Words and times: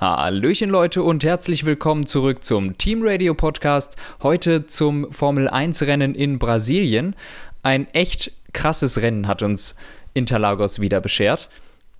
Hallöchen 0.00 0.70
Leute 0.70 1.02
und 1.02 1.24
herzlich 1.24 1.66
willkommen 1.66 2.06
zurück 2.06 2.42
zum 2.42 2.78
Team 2.78 3.00
Radio 3.02 3.34
Podcast. 3.34 3.96
Heute 4.22 4.66
zum 4.66 5.12
Formel 5.12 5.46
1 5.46 5.82
Rennen 5.82 6.14
in 6.14 6.38
Brasilien. 6.38 7.14
Ein 7.62 7.86
echt 7.92 8.32
krasses 8.54 9.02
Rennen 9.02 9.26
hat 9.26 9.42
uns 9.42 9.76
Interlagos 10.14 10.80
wieder 10.80 11.02
beschert. 11.02 11.50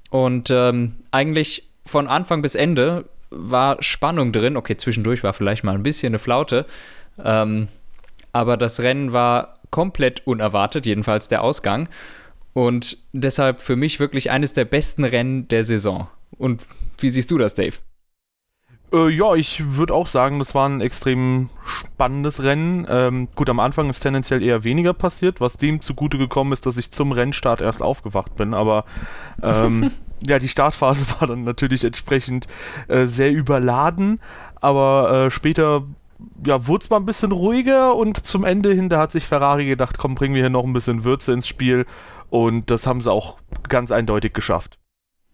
Und 0.09 0.49
ähm, 0.49 0.95
eigentlich 1.11 1.69
von 1.85 2.09
Anfang 2.09 2.41
bis 2.41 2.55
Ende 2.55 3.05
war 3.29 3.83
Spannung 3.83 4.33
drin. 4.33 4.57
Okay, 4.57 4.79
zwischendurch 4.79 5.23
war 5.23 5.35
vielleicht 5.35 5.63
mal 5.63 5.75
ein 5.75 5.83
bisschen 5.83 6.13
eine 6.13 6.19
Flaute. 6.19 6.65
Ähm, 7.23 7.69
aber 8.33 8.57
das 8.57 8.81
Rennen 8.81 9.13
war 9.13 9.53
komplett 9.71 10.27
unerwartet, 10.27 10.87
jedenfalls 10.87 11.29
der 11.29 11.45
Ausgang. 11.45 11.87
Und 12.55 12.97
deshalb 13.13 13.61
für 13.61 13.77
mich 13.77 14.01
wirklich 14.01 14.31
eines 14.31 14.55
der 14.55 14.65
besten 14.65 15.05
Rennen 15.05 15.49
der 15.49 15.65
Saison. 15.65 16.09
Und 16.39 16.63
wie 16.97 17.11
siehst 17.11 17.31
du 17.31 17.37
das, 17.37 17.53
Dave? 17.53 17.77
Äh, 18.93 19.09
ja, 19.11 19.35
ich 19.35 19.77
würde 19.77 19.95
auch 19.95 20.07
sagen, 20.07 20.39
das 20.39 20.55
war 20.55 20.69
ein 20.69 20.81
extrem 20.81 21.49
spannendes 21.65 22.43
Rennen. 22.43 22.87
Ähm, 22.89 23.29
gut, 23.35 23.49
am 23.49 23.61
Anfang 23.61 23.89
ist 23.89 24.01
tendenziell 24.01 24.43
eher 24.43 24.65
weniger 24.65 24.93
passiert, 24.93 25.41
was 25.41 25.57
dem 25.57 25.81
zugute 25.81 26.19
gekommen 26.19 26.53
ist, 26.53 26.67
dass 26.67 26.77
ich 26.77 26.91
zum 26.91 27.13
Rennstart 27.13 27.61
erst 27.61 27.83
aufgewacht 27.83 28.35
bin. 28.35 28.55
Aber 28.55 28.85
ähm, 29.43 29.91
ja, 30.27 30.39
die 30.39 30.49
Startphase 30.49 31.05
war 31.19 31.29
dann 31.29 31.45
natürlich 31.45 31.85
entsprechend 31.85 32.47
äh, 32.89 33.07
sehr 33.07 33.33
überladen. 33.33 34.21
Aber 34.61 35.27
äh, 35.27 35.31
später 35.31 35.85
ja, 36.45 36.67
wurde 36.67 36.83
es 36.83 36.91
mal 36.91 36.97
ein 36.97 37.07
bisschen 37.07 37.33
ruhiger 37.33 37.95
und 37.95 38.27
zum 38.27 38.45
Ende 38.45 38.73
hin, 38.73 38.89
da 38.89 38.99
hat 38.99 39.13
sich 39.13 39.25
Ferrari 39.25 39.67
gedacht, 39.67 39.99
komm, 39.99 40.15
bringen 40.15 40.35
wir 40.35 40.43
hier 40.43 40.51
noch 40.51 40.65
ein 40.65 40.73
bisschen 40.73 41.05
Würze 41.05 41.33
ins 41.33 41.47
Spiel. 41.47 41.87
Und 42.29 42.71
das 42.71 42.87
haben 42.87 43.01
sie 43.01 43.11
auch 43.11 43.39
ganz 43.69 43.91
eindeutig 43.91 44.33
geschafft. 44.33 44.79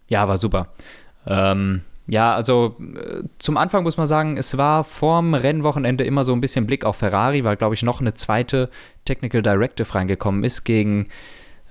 Ja, 0.09 0.29
war 0.29 0.37
super. 0.37 0.69
Ähm, 1.27 1.83
ja, 2.09 2.35
also 2.35 2.77
äh, 2.79 3.25
zum 3.39 3.57
Anfang 3.57 3.83
muss 3.83 3.97
man 3.97 4.07
sagen, 4.07 4.37
es 4.37 4.57
war 4.57 4.85
vorm 4.85 5.35
Rennwochenende 5.35 6.05
immer 6.05 6.23
so 6.23 6.33
ein 6.33 6.41
bisschen 6.41 6.67
Blick 6.67 6.85
auf 6.85 6.97
Ferrari, 6.97 7.43
weil, 7.43 7.57
glaube 7.57 7.75
ich, 7.75 7.83
noch 7.83 8.01
eine 8.01 8.15
zweite 8.15 8.71
Technical 9.05 9.43
Directive 9.43 9.93
reingekommen 9.95 10.45
ist 10.45 10.65
gegen 10.65 11.09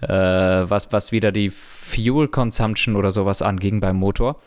äh, 0.01 0.09
was, 0.09 0.91
was 0.91 1.13
wieder 1.13 1.31
die 1.31 1.49
Fuel 1.49 2.27
Consumption 2.27 2.97
oder 2.97 3.11
sowas 3.11 3.41
anging 3.41 3.79
beim 3.79 3.95
Motor. 3.95 4.41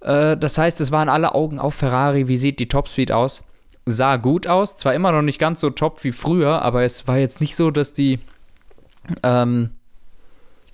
Äh, 0.00 0.36
das 0.36 0.58
heißt, 0.58 0.80
es 0.80 0.90
waren 0.90 1.08
alle 1.08 1.34
Augen 1.34 1.60
auf 1.60 1.74
Ferrari. 1.74 2.26
Wie 2.26 2.36
sieht 2.36 2.58
die 2.58 2.68
Topspeed 2.68 3.12
aus? 3.12 3.44
Sah 3.86 4.16
gut 4.16 4.46
aus, 4.46 4.76
zwar 4.76 4.94
immer 4.94 5.12
noch 5.12 5.22
nicht 5.22 5.38
ganz 5.38 5.60
so 5.60 5.70
top 5.70 6.02
wie 6.04 6.12
früher, 6.12 6.62
aber 6.62 6.82
es 6.82 7.06
war 7.06 7.18
jetzt 7.18 7.40
nicht 7.40 7.56
so, 7.56 7.70
dass 7.70 7.92
die 7.92 8.18
ähm, 9.22 9.70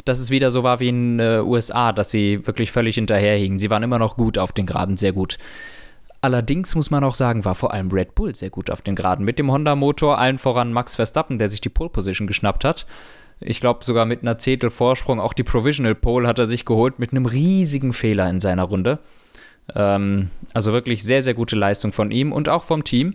dass 0.05 0.21
es 0.21 0.31
wieder 0.31 0.51
so 0.51 0.63
war 0.63 0.81
wie 0.81 0.89
in 0.89 1.19
den 1.19 1.21
äh, 1.21 1.41
USA, 1.41 1.93
dass 1.93 2.11
sie 2.11 2.47
wirklich 2.47 2.71
völlig 2.71 2.97
hinterherhingen. 2.97 3.59
Sie 3.59 3.71
waren 3.71 3.83
immer 3.83 3.99
noch 3.99 4.17
gut 4.17 4.39
auf 4.39 4.53
den 4.53 4.67
Geraden, 4.67 4.97
sehr 4.97 5.13
gut. 5.13 5.39
Allerdings 6.21 6.75
muss 6.75 6.91
man 6.91 7.05
auch 7.05 7.15
sagen, 7.15 7.45
war 7.45 7.55
vor 7.55 7.73
allem 7.73 7.91
Red 7.91 8.15
Bull 8.15 8.35
sehr 8.35 8.51
gut 8.51 8.71
auf 8.71 8.83
den 8.83 8.97
Geraden. 8.97 9.25
Mit 9.25 9.39
dem 9.39 9.51
Honda-Motor, 9.51 10.19
allen 10.19 10.39
voran 10.39 10.73
Max 10.73 10.97
Verstappen, 10.97 11.39
der 11.39 11.49
sich 11.49 11.61
die 11.61 11.69
Pole-Position 11.69 12.27
geschnappt 12.27 12.65
hat. 12.65 12.87
Ich 13.39 13.61
glaube 13.61 13.85
sogar 13.85 14.07
mit 14.07 14.23
einer 14.23 14.39
Zehntel 14.39 14.71
Vorsprung. 14.71 15.21
Auch 15.21 15.35
die 15.35 15.45
Provisional 15.45 15.95
Pole 15.95 16.27
hat 16.27 16.39
er 16.39 16.47
sich 16.47 16.65
geholt 16.65 16.99
mit 16.99 17.13
einem 17.13 17.27
riesigen 17.27 17.93
Fehler 17.93 18.29
in 18.31 18.41
seiner 18.41 18.65
Runde. 18.65 18.99
Ähm, 19.75 20.31
also 20.55 20.73
wirklich 20.73 21.03
sehr, 21.03 21.23
sehr 21.23 21.35
gute 21.35 21.57
Leistung 21.57 21.93
von 21.93 22.11
ihm 22.11 22.33
und 22.33 22.49
auch 22.49 22.65
vom 22.65 22.83
Team. 22.83 23.15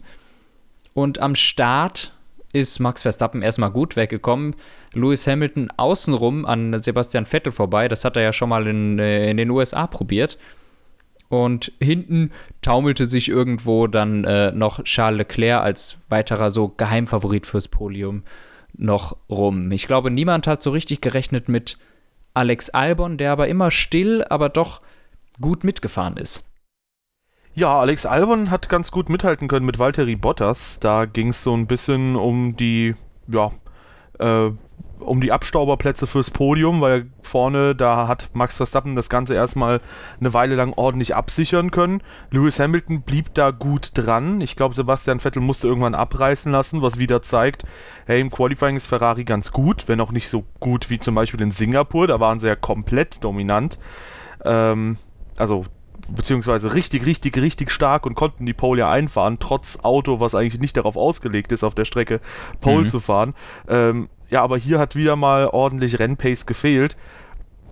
Und 0.93 1.19
am 1.19 1.35
Start 1.35 2.13
ist 2.53 2.80
Max 2.80 3.02
Verstappen 3.02 3.41
erstmal 3.41 3.71
gut 3.71 3.95
weggekommen. 3.95 4.55
Lewis 4.94 5.25
Hamilton 5.27 5.69
außenrum 5.77 6.45
an 6.45 6.81
Sebastian 6.81 7.25
Vettel 7.25 7.52
vorbei. 7.52 7.88
Das 7.88 8.03
hat 8.05 8.17
er 8.17 8.23
ja 8.23 8.33
schon 8.33 8.49
mal 8.49 8.67
in, 8.67 8.99
äh, 8.99 9.30
in 9.30 9.38
den 9.38 9.49
USA 9.49 9.88
probiert. 9.88 10.38
Und 11.30 11.71
hinten 11.80 12.31
taumelte 12.61 13.05
sich 13.05 13.30
irgendwo 13.30 13.88
dann 13.88 14.25
äh, 14.25 14.52
noch 14.52 14.83
Charles 14.83 15.19
Leclerc 15.19 15.63
als 15.63 15.97
weiterer 16.09 16.49
so 16.49 16.67
Geheimfavorit 16.67 17.47
fürs 17.47 17.69
Podium 17.69 18.23
noch 18.73 19.15
rum. 19.30 19.71
Ich 19.71 19.87
glaube, 19.87 20.11
niemand 20.11 20.45
hat 20.45 20.61
so 20.61 20.71
richtig 20.71 20.99
gerechnet 20.99 21.47
mit 21.47 21.77
Alex 22.33 22.70
Albon, 22.70 23.17
der 23.17 23.31
aber 23.31 23.47
immer 23.47 23.71
still, 23.71 24.26
aber 24.30 24.49
doch 24.49 24.81
gut 25.39 25.64
mitgefahren 25.64 26.17
ist. 26.17 26.43
Ja, 27.54 27.82
Alex 27.82 28.06
Albon 28.06 28.50
hat 28.50 28.70
ganz 28.70 28.92
gut 28.92 29.10
mithalten 29.10 29.50
können 29.50 29.66
mit 29.66 29.78
Valtteri 29.78 30.16
Bottas. 30.16 30.80
Da 30.80 31.04
ging 31.04 31.30
es 31.30 31.44
so 31.44 31.54
ein 31.54 31.67
bisschen 31.67 32.16
um 32.16 32.56
die, 32.56 32.95
ja, 33.28 33.52
äh, 34.20 34.52
um 35.00 35.20
die 35.20 35.34
Abstauberplätze 35.34 36.08
fürs 36.08 36.30
Podium, 36.30 36.80
weil 36.80 37.08
vorne, 37.23 37.76
da 37.76 38.08
hat 38.08 38.30
Max 38.34 38.56
Verstappen 38.56 38.95
das 38.95 39.10
Ganze 39.10 39.34
erstmal 39.34 39.82
eine 40.20 40.34
Weile 40.34 40.56
lang 40.56 40.72
ordentlich 40.78 41.14
absichern 41.14 41.72
können. 41.72 42.02
Lewis 42.30 42.58
Hamilton 42.58 43.02
blieb 43.02 43.34
da 43.34 43.52
gut 43.52 43.92
dran. 43.95 44.39
Ich 44.39 44.56
glaube, 44.56 44.73
Sebastian 44.73 45.20
Vettel 45.20 45.42
musste 45.42 45.68
irgendwann 45.68 45.95
abreißen 45.95 46.54
lassen, 46.54 46.82
was 46.82 47.00
wieder 47.00 47.22
zeigt, 47.22 47.64
hey, 48.06 48.22
im 48.22 48.32
Qualifying 48.32 48.78
ist 48.78 48.88
Ferrari 48.88 49.26
ganz 49.26 49.52
gut, 49.52 49.89
wenn 49.89 50.00
auch 50.00 50.12
nicht 50.12 50.30
so 50.30 50.45
gut 50.62 50.89
wie 50.89 51.00
zum 51.00 51.16
Beispiel 51.16 51.42
in 51.42 51.52
Singapur, 51.52 52.08
da 52.08 52.22
waren 52.22 52.39
sie 52.39 52.48
ja 52.48 52.56
komplett 52.56 53.22
dominant. 53.22 53.78
Ähm, 54.45 54.98
also 55.36 55.66
beziehungsweise 56.10 56.73
richtig, 56.73 57.06
richtig, 57.06 57.38
richtig 57.38 57.72
stark 57.72 58.06
und 58.06 58.16
konnten 58.16 58.45
die 58.45 58.54
Pole 58.54 58.82
ja 58.82 58.92
einfahren, 58.92 59.38
trotz 59.39 59.80
Auto, 59.82 60.20
was 60.20 60.36
eigentlich 60.36 60.60
nicht 60.60 60.78
darauf 60.78 60.98
ausgelegt 60.98 61.52
ist, 61.52 61.64
auf 61.64 61.76
der 61.76 61.86
Strecke 61.86 62.20
Pole 62.60 62.84
mhm. 62.84 62.88
zu 62.88 63.00
fahren. 63.00 63.34
Ähm, 63.67 64.10
ja, 64.30 64.42
aber 64.42 64.58
hier 64.58 64.80
hat 64.80 64.95
wieder 64.95 65.16
mal 65.16 65.48
ordentlich 65.48 66.00
Rennpace 66.00 66.45
gefehlt. 66.45 66.98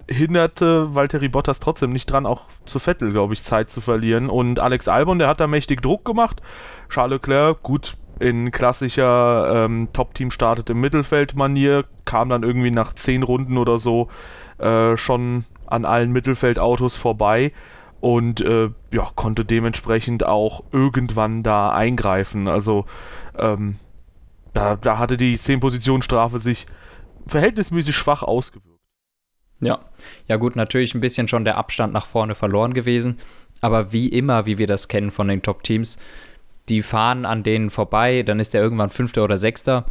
Hinderte 0.09 0.95
Valtteri 0.95 1.29
Bottas 1.29 1.59
trotzdem 1.59 1.91
nicht 1.91 2.07
dran, 2.07 2.25
auch 2.25 2.45
zu 2.65 2.79
Vettel, 2.79 3.11
glaube 3.11 3.33
ich, 3.33 3.43
Zeit 3.43 3.69
zu 3.69 3.79
verlieren. 3.79 4.29
Und 4.29 4.59
Alex 4.59 4.87
Albon, 4.87 5.19
der 5.19 5.27
hat 5.27 5.39
da 5.39 5.47
mächtig 5.47 5.81
Druck 5.81 6.03
gemacht. 6.03 6.41
Charles 6.89 7.21
Leclerc, 7.21 7.61
gut, 7.61 7.95
in 8.19 8.51
klassischer 8.51 9.65
ähm, 9.65 9.89
Top-Team 9.93 10.31
startet 10.31 10.69
im 10.69 10.81
Mittelfeld-Manier, 10.81 11.85
kam 12.05 12.29
dann 12.29 12.43
irgendwie 12.43 12.71
nach 12.71 12.93
zehn 12.93 13.23
Runden 13.23 13.57
oder 13.57 13.79
so 13.79 14.09
äh, 14.57 14.97
schon 14.97 15.45
an 15.67 15.85
allen 15.85 16.11
Mittelfeldautos 16.11 16.97
vorbei 16.97 17.53
und 18.01 18.41
äh, 18.41 18.69
ja, 18.93 19.09
konnte 19.15 19.45
dementsprechend 19.45 20.25
auch 20.25 20.63
irgendwann 20.71 21.43
da 21.43 21.71
eingreifen. 21.71 22.47
Also 22.47 22.85
ähm, 23.37 23.77
da, 24.53 24.75
da 24.75 24.97
hatte 24.97 25.17
die 25.17 25.37
10-Position-Strafe 25.37 26.39
sich 26.39 26.65
verhältnismäßig 27.27 27.95
schwach 27.95 28.23
ausgewirkt. 28.23 28.67
Ja, 29.61 29.79
ja 30.25 30.37
gut, 30.37 30.55
natürlich 30.55 30.95
ein 30.95 31.01
bisschen 31.01 31.27
schon 31.27 31.43
der 31.43 31.57
Abstand 31.57 31.91
nach 31.91 32.05
vorne 32.05 32.33
verloren 32.33 32.73
gewesen, 32.73 33.19
aber 33.59 33.91
wie 33.91 34.07
immer, 34.07 34.45
wie 34.45 34.57
wir 34.57 34.67
das 34.67 34.87
kennen 34.87 35.11
von 35.11 35.27
den 35.27 35.41
Top-Teams, 35.41 35.97
die 36.69 36.81
fahren 36.81 37.25
an 37.25 37.43
denen 37.43 37.69
vorbei, 37.69 38.23
dann 38.23 38.39
ist 38.39 38.53
der 38.53 38.61
irgendwann 38.61 38.89
Fünfter 38.89 39.23
oder 39.23 39.37
Sechster 39.37 39.85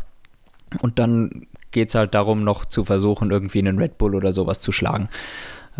und 0.81 0.99
dann 0.99 1.47
geht 1.71 1.91
es 1.91 1.95
halt 1.95 2.15
darum, 2.15 2.45
noch 2.45 2.65
zu 2.65 2.85
versuchen, 2.85 3.31
irgendwie 3.31 3.59
einen 3.59 3.79
Red 3.79 3.99
Bull 3.99 4.15
oder 4.15 4.33
sowas 4.33 4.61
zu 4.61 4.73
schlagen. 4.73 5.11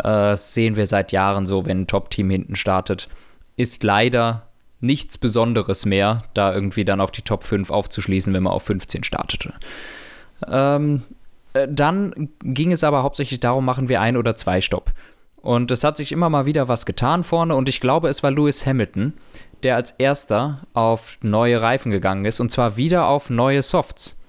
Äh, 0.03 0.35
sehen 0.35 0.75
wir 0.75 0.85
seit 0.85 1.11
Jahren 1.11 1.45
so, 1.45 1.65
wenn 1.65 1.81
ein 1.81 1.87
Top-Team 1.87 2.29
hinten 2.29 2.55
startet. 2.55 3.09
Ist 3.55 3.83
leider 3.83 4.47
nichts 4.81 5.17
Besonderes 5.17 5.85
mehr, 5.85 6.23
da 6.33 6.53
irgendwie 6.53 6.85
dann 6.85 7.01
auf 7.01 7.11
die 7.11 7.21
Top 7.21 7.43
5 7.43 7.69
aufzuschließen, 7.69 8.33
wenn 8.33 8.43
man 8.43 8.53
auf 8.53 8.63
15 8.63 9.03
startete. 9.03 9.53
Ähm, 10.47 11.03
äh, 11.53 11.67
dann 11.69 12.29
ging 12.41 12.71
es 12.71 12.83
aber 12.83 13.03
hauptsächlich 13.03 13.39
darum, 13.39 13.65
machen 13.65 13.89
wir 13.89 14.01
ein 14.01 14.17
oder 14.17 14.35
zwei 14.35 14.61
Stopp. 14.61 14.91
Und 15.41 15.71
es 15.71 15.83
hat 15.83 15.97
sich 15.97 16.11
immer 16.11 16.29
mal 16.29 16.45
wieder 16.45 16.67
was 16.67 16.85
getan 16.85 17.23
vorne 17.23 17.55
und 17.55 17.69
ich 17.69 17.79
glaube, 17.79 18.09
es 18.09 18.23
war 18.23 18.31
Lewis 18.31 18.65
Hamilton, 18.65 19.13
der 19.63 19.75
als 19.75 19.91
erster 19.91 20.61
auf 20.73 21.17
neue 21.21 21.61
Reifen 21.61 21.91
gegangen 21.91 22.25
ist 22.25 22.39
und 22.39 22.51
zwar 22.51 22.75
wieder 22.75 23.07
auf 23.07 23.29
neue 23.29 23.63
Softs 23.63 24.21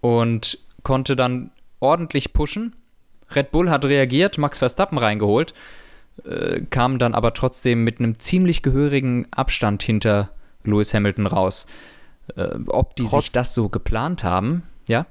und 0.00 0.58
konnte 0.84 1.16
dann 1.16 1.50
ordentlich 1.80 2.32
pushen 2.32 2.76
Red 3.34 3.50
Bull 3.50 3.70
hat 3.70 3.84
reagiert, 3.84 4.38
Max 4.38 4.58
Verstappen 4.58 4.98
reingeholt, 4.98 5.54
äh, 6.24 6.62
kam 6.70 6.98
dann 6.98 7.14
aber 7.14 7.34
trotzdem 7.34 7.84
mit 7.84 7.98
einem 7.98 8.18
ziemlich 8.18 8.62
gehörigen 8.62 9.26
Abstand 9.30 9.82
hinter 9.82 10.30
Lewis 10.64 10.92
Hamilton 10.94 11.26
raus. 11.26 11.66
Äh, 12.36 12.48
ob 12.68 12.96
die 12.96 13.04
trotz, 13.04 13.24
sich 13.24 13.32
das 13.32 13.54
so 13.54 13.68
geplant 13.68 14.24
haben, 14.24 14.62
ja? 14.88 15.06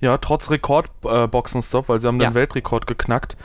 Ja, 0.00 0.18
trotz 0.18 0.50
Rekordboxenstopp, 0.50 1.86
äh, 1.86 1.88
weil 1.88 2.00
sie 2.00 2.08
haben 2.08 2.20
ja. 2.20 2.30
den 2.30 2.34
Weltrekord 2.34 2.86
geknackt. 2.86 3.36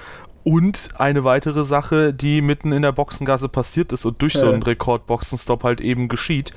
Und 0.43 0.89
eine 0.97 1.23
weitere 1.23 1.63
Sache, 1.63 2.13
die 2.13 2.41
mitten 2.41 2.73
in 2.73 2.81
der 2.81 2.91
Boxengasse 2.91 3.47
passiert 3.47 3.93
ist 3.93 4.05
und 4.05 4.21
durch 4.21 4.33
so 4.33 4.49
einen 4.49 4.61
Rekordboxenstopp 4.61 5.63
halt 5.63 5.79
eben 5.79 6.09
geschieht. 6.09 6.51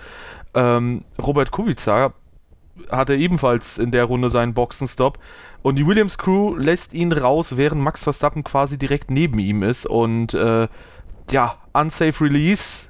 Ähm, 0.54 1.04
Robert 1.22 1.52
Kubica 1.52 2.12
hatte 2.90 3.14
ebenfalls 3.14 3.78
in 3.78 3.90
der 3.90 4.04
Runde 4.04 4.28
seinen 4.28 4.54
Boxenstopp. 4.54 5.18
Und 5.62 5.76
die 5.76 5.86
Williams 5.86 6.18
Crew 6.18 6.56
lässt 6.56 6.94
ihn 6.94 7.12
raus, 7.12 7.56
während 7.56 7.80
Max 7.80 8.04
Verstappen 8.04 8.44
quasi 8.44 8.78
direkt 8.78 9.10
neben 9.10 9.38
ihm 9.38 9.62
ist. 9.62 9.86
Und 9.86 10.34
äh, 10.34 10.68
ja, 11.30 11.56
unsafe 11.72 12.24
Release. 12.24 12.88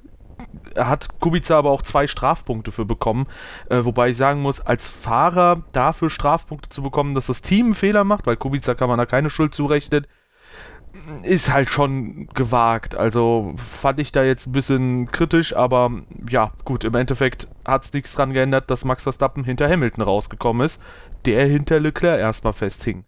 Hat 0.76 1.20
Kubica 1.20 1.58
aber 1.58 1.70
auch 1.70 1.80
zwei 1.80 2.06
Strafpunkte 2.06 2.70
für 2.70 2.84
bekommen. 2.84 3.26
Äh, 3.70 3.84
wobei 3.84 4.10
ich 4.10 4.16
sagen 4.18 4.42
muss, 4.42 4.60
als 4.60 4.90
Fahrer 4.90 5.62
dafür 5.72 6.10
Strafpunkte 6.10 6.68
zu 6.68 6.82
bekommen, 6.82 7.14
dass 7.14 7.28
das 7.28 7.40
Team 7.40 7.66
einen 7.66 7.74
Fehler 7.74 8.04
macht, 8.04 8.26
weil 8.26 8.36
Kubica 8.36 8.74
kann 8.74 8.88
man 8.88 8.98
da 8.98 9.06
keine 9.06 9.30
Schuld 9.30 9.54
zurechnen, 9.54 10.06
ist 11.22 11.52
halt 11.52 11.70
schon 11.70 12.28
gewagt. 12.34 12.94
Also 12.94 13.54
fand 13.56 14.00
ich 14.00 14.12
da 14.12 14.22
jetzt 14.22 14.46
ein 14.46 14.52
bisschen 14.52 15.10
kritisch, 15.10 15.54
aber 15.54 15.90
ja, 16.28 16.52
gut, 16.64 16.84
im 16.84 16.94
Endeffekt 16.94 17.48
hat 17.64 17.84
es 17.84 17.93
nichts 17.93 18.14
dran 18.14 18.32
geändert, 18.32 18.70
dass 18.70 18.84
Max 18.84 19.04
Verstappen 19.04 19.44
hinter 19.44 19.69
Hamilton 19.69 20.02
rausgekommen 20.02 20.64
ist, 20.64 20.81
der 21.25 21.46
hinter 21.46 21.81
Leclerc 21.81 22.19
erstmal 22.19 22.52
festhing. 22.52 23.04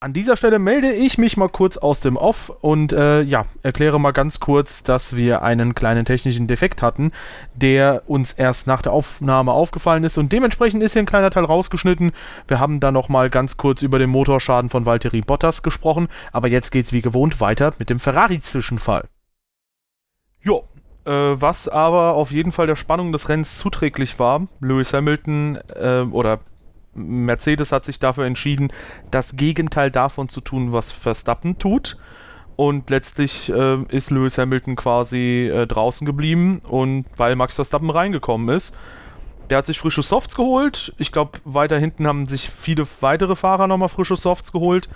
An 0.00 0.12
dieser 0.12 0.36
Stelle 0.36 0.60
melde 0.60 0.92
ich 0.92 1.18
mich 1.18 1.36
mal 1.36 1.48
kurz 1.48 1.76
aus 1.76 1.98
dem 1.98 2.16
Off 2.16 2.50
und 2.60 2.92
äh, 2.92 3.22
ja, 3.22 3.46
erkläre 3.64 3.98
mal 3.98 4.12
ganz 4.12 4.38
kurz, 4.38 4.84
dass 4.84 5.16
wir 5.16 5.42
einen 5.42 5.74
kleinen 5.74 6.04
technischen 6.04 6.46
Defekt 6.46 6.82
hatten, 6.82 7.10
der 7.56 8.04
uns 8.06 8.32
erst 8.32 8.68
nach 8.68 8.80
der 8.80 8.92
Aufnahme 8.92 9.50
aufgefallen 9.50 10.04
ist 10.04 10.16
und 10.16 10.30
dementsprechend 10.30 10.84
ist 10.84 10.92
hier 10.92 11.02
ein 11.02 11.06
kleiner 11.06 11.30
Teil 11.30 11.44
rausgeschnitten. 11.44 12.12
Wir 12.46 12.60
haben 12.60 12.78
dann 12.78 12.94
nochmal 12.94 13.28
ganz 13.28 13.56
kurz 13.56 13.82
über 13.82 13.98
den 13.98 14.10
Motorschaden 14.10 14.70
von 14.70 14.86
Valtteri 14.86 15.20
Bottas 15.20 15.64
gesprochen, 15.64 16.06
aber 16.30 16.46
jetzt 16.46 16.70
geht's 16.70 16.92
wie 16.92 17.02
gewohnt 17.02 17.40
weiter 17.40 17.74
mit 17.80 17.90
dem 17.90 17.98
Ferrari-Zwischenfall. 17.98 19.08
Jo, 20.40 20.62
äh, 21.06 21.10
was 21.10 21.66
aber 21.66 22.14
auf 22.14 22.30
jeden 22.30 22.52
Fall 22.52 22.68
der 22.68 22.76
Spannung 22.76 23.10
des 23.10 23.28
Rennens 23.28 23.58
zuträglich 23.58 24.20
war, 24.20 24.46
Lewis 24.60 24.92
Hamilton 24.92 25.58
äh, 25.74 26.02
oder 26.02 26.38
Mercedes 26.98 27.72
hat 27.72 27.84
sich 27.84 27.98
dafür 27.98 28.24
entschieden, 28.24 28.72
das 29.10 29.36
Gegenteil 29.36 29.90
davon 29.90 30.28
zu 30.28 30.40
tun, 30.40 30.72
was 30.72 30.92
Verstappen 30.92 31.58
tut. 31.58 31.96
Und 32.56 32.90
letztlich 32.90 33.50
äh, 33.50 33.82
ist 33.88 34.10
Lewis 34.10 34.36
Hamilton 34.36 34.74
quasi 34.74 35.48
äh, 35.48 35.66
draußen 35.66 36.04
geblieben 36.04 36.60
und 36.68 37.06
weil 37.16 37.36
Max 37.36 37.54
Verstappen 37.54 37.88
reingekommen 37.88 38.48
ist. 38.48 38.74
Der 39.48 39.58
hat 39.58 39.66
sich 39.66 39.78
frische 39.78 40.02
Softs 40.02 40.34
geholt. 40.34 40.92
Ich 40.98 41.12
glaube, 41.12 41.38
weiter 41.44 41.78
hinten 41.78 42.06
haben 42.06 42.26
sich 42.26 42.50
viele 42.50 42.86
weitere 43.00 43.36
Fahrer 43.36 43.68
nochmal 43.68 43.88
frische 43.88 44.16
Softs 44.16 44.52
geholt. 44.52 44.88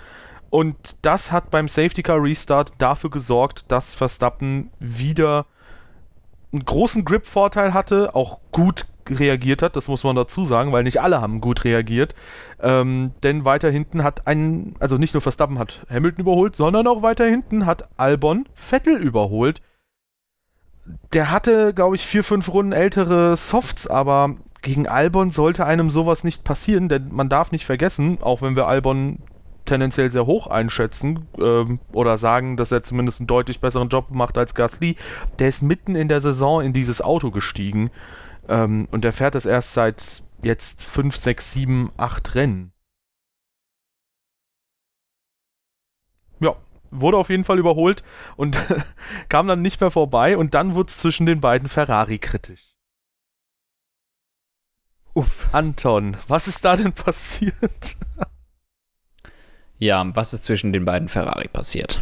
Und 0.49 0.75
das 1.01 1.31
hat 1.31 1.49
beim 1.51 1.67
Safety 1.67 2.03
Car 2.03 2.21
Restart 2.21 2.73
dafür 2.77 3.09
gesorgt, 3.09 3.65
dass 3.69 3.95
Verstappen 3.95 4.69
wieder 4.79 5.45
einen 6.51 6.65
großen 6.65 7.03
Grip-Vorteil 7.03 7.73
hatte, 7.73 8.13
auch 8.13 8.39
gut 8.51 8.85
reagiert 9.09 9.61
hat, 9.61 9.75
das 9.75 9.87
muss 9.87 10.03
man 10.03 10.15
dazu 10.15 10.45
sagen, 10.45 10.71
weil 10.71 10.83
nicht 10.83 11.01
alle 11.01 11.21
haben 11.21 11.41
gut 11.41 11.63
reagiert. 11.63 12.15
Ähm, 12.61 13.11
denn 13.23 13.45
weiter 13.45 13.69
hinten 13.69 14.03
hat 14.03 14.27
ein, 14.27 14.75
also 14.79 14.97
nicht 14.97 15.13
nur 15.13 15.21
Verstappen 15.21 15.59
hat 15.59 15.85
Hamilton 15.89 16.21
überholt, 16.21 16.55
sondern 16.55 16.87
auch 16.87 17.01
weiter 17.01 17.25
hinten 17.25 17.65
hat 17.65 17.89
Albon 17.97 18.45
Vettel 18.53 18.97
überholt. 18.97 19.61
Der 21.13 21.31
hatte, 21.31 21.73
glaube 21.73 21.95
ich, 21.95 22.05
vier, 22.05 22.23
fünf 22.23 22.49
Runden 22.49 22.73
ältere 22.73 23.37
Softs, 23.37 23.87
aber 23.87 24.35
gegen 24.61 24.87
Albon 24.87 25.31
sollte 25.31 25.65
einem 25.65 25.89
sowas 25.89 26.23
nicht 26.23 26.43
passieren, 26.43 26.89
denn 26.89 27.09
man 27.11 27.29
darf 27.29 27.51
nicht 27.51 27.65
vergessen, 27.65 28.17
auch 28.21 28.41
wenn 28.41 28.55
wir 28.55 28.67
Albon 28.67 29.19
tendenziell 29.65 30.11
sehr 30.11 30.25
hoch 30.25 30.47
einschätzen 30.47 31.27
ähm, 31.39 31.79
oder 31.91 32.17
sagen, 32.17 32.57
dass 32.57 32.71
er 32.71 32.83
zumindest 32.83 33.19
einen 33.19 33.27
deutlich 33.27 33.59
besseren 33.59 33.89
Job 33.89 34.07
macht 34.11 34.37
als 34.37 34.55
Gasly, 34.55 34.95
der 35.39 35.49
ist 35.49 35.61
mitten 35.61 35.95
in 35.95 36.07
der 36.07 36.21
Saison 36.21 36.61
in 36.61 36.73
dieses 36.73 37.01
Auto 37.01 37.31
gestiegen. 37.31 37.89
Ähm, 38.47 38.87
und 38.91 39.03
der 39.03 39.13
fährt 39.13 39.35
es 39.35 39.45
erst 39.45 39.73
seit 39.73 40.23
jetzt 40.41 40.81
5, 40.81 41.15
6, 41.15 41.53
7, 41.53 41.91
8 41.97 42.35
Rennen. 42.35 42.73
Ja, 46.39 46.55
wurde 46.91 47.17
auf 47.17 47.29
jeden 47.29 47.45
Fall 47.45 47.59
überholt 47.59 48.03
und 48.35 48.59
kam 49.29 49.47
dann 49.47 49.61
nicht 49.61 49.79
mehr 49.79 49.91
vorbei 49.91 50.37
und 50.37 50.53
dann 50.53 50.75
wurde 50.75 50.89
es 50.89 50.97
zwischen 50.97 51.25
den 51.25 51.41
beiden 51.41 51.69
Ferrari 51.69 52.19
kritisch. 52.19 52.75
Uff. 55.13 55.53
Anton, 55.53 56.17
was 56.27 56.47
ist 56.47 56.65
da 56.65 56.75
denn 56.75 56.93
passiert? 56.93 57.97
ja, 59.77 60.03
was 60.15 60.33
ist 60.33 60.43
zwischen 60.43 60.73
den 60.73 60.85
beiden 60.85 61.07
Ferrari 61.07 61.47
passiert? 61.47 62.01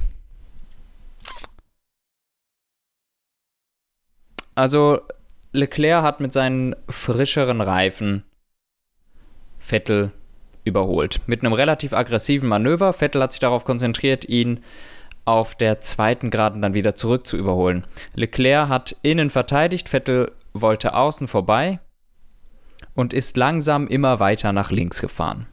Also, 4.56 5.02
Leclerc 5.54 6.04
hat 6.04 6.22
mit 6.22 6.32
seinen 6.32 6.76
frischeren 6.88 7.62
Reifen 7.62 8.24
Vettel 9.60 10.12
überholt. 10.64 11.22
Mit 11.28 11.44
einem 11.44 11.54
relativ 11.54 11.94
aggressiven 11.94 12.48
Manöver. 12.48 12.94
Vettel 12.94 13.22
hat 13.22 13.34
sich 13.34 13.40
darauf 13.40 13.66
konzentriert, 13.66 14.26
ihn 14.26 14.64
auf 15.26 15.56
der 15.56 15.82
zweiten 15.82 16.30
Geraden 16.30 16.62
dann 16.62 16.74
wieder 16.74 16.96
zurück 16.96 17.28
zu 17.28 17.38
überholen. 17.38 17.86
Leclerc 18.16 18.70
hat 18.70 18.96
innen 19.02 19.30
verteidigt, 19.30 19.90
Vettel 19.90 20.32
wollte 20.54 20.96
außen 20.96 21.28
vorbei 21.28 21.80
und 22.96 23.14
ist 23.14 23.38
langsam 23.38 23.88
immer 23.88 24.20
weiter 24.20 24.54
nach 24.54 24.72
links 24.72 25.02
gefahren. 25.02 25.48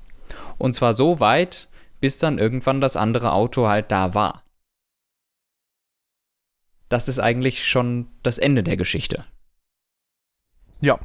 Und 0.58 0.74
zwar 0.74 0.94
so 0.94 1.20
weit, 1.20 1.68
bis 2.00 2.18
dann 2.18 2.38
irgendwann 2.38 2.80
das 2.80 2.96
andere 2.96 3.32
Auto 3.32 3.68
halt 3.68 3.90
da 3.90 4.14
war. 4.14 4.42
Das 6.88 7.08
ist 7.08 7.18
eigentlich 7.18 7.68
schon 7.68 8.08
das 8.22 8.38
Ende 8.38 8.62
der 8.62 8.76
Geschichte. 8.76 9.24
Ja. 10.80 10.98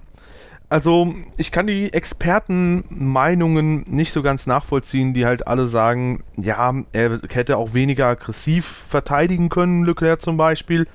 Also, 0.70 1.14
ich 1.38 1.52
kann 1.52 1.68
die 1.68 1.94
Expertenmeinungen 1.94 3.84
nicht 3.88 4.12
so 4.12 4.24
ganz 4.24 4.48
nachvollziehen, 4.48 5.14
die 5.14 5.26
halt 5.26 5.46
alle 5.46 5.68
sagen, 5.68 6.24
ja, 6.36 6.74
er 6.94 7.20
hätte 7.30 7.58
auch 7.58 7.76
weniger 7.76 8.08
aggressiv 8.08 8.66
verteidigen 8.66 9.50
können, 9.50 9.86
Leclerc 9.86 10.20
zum 10.22 10.36
Beispiel. 10.36 10.88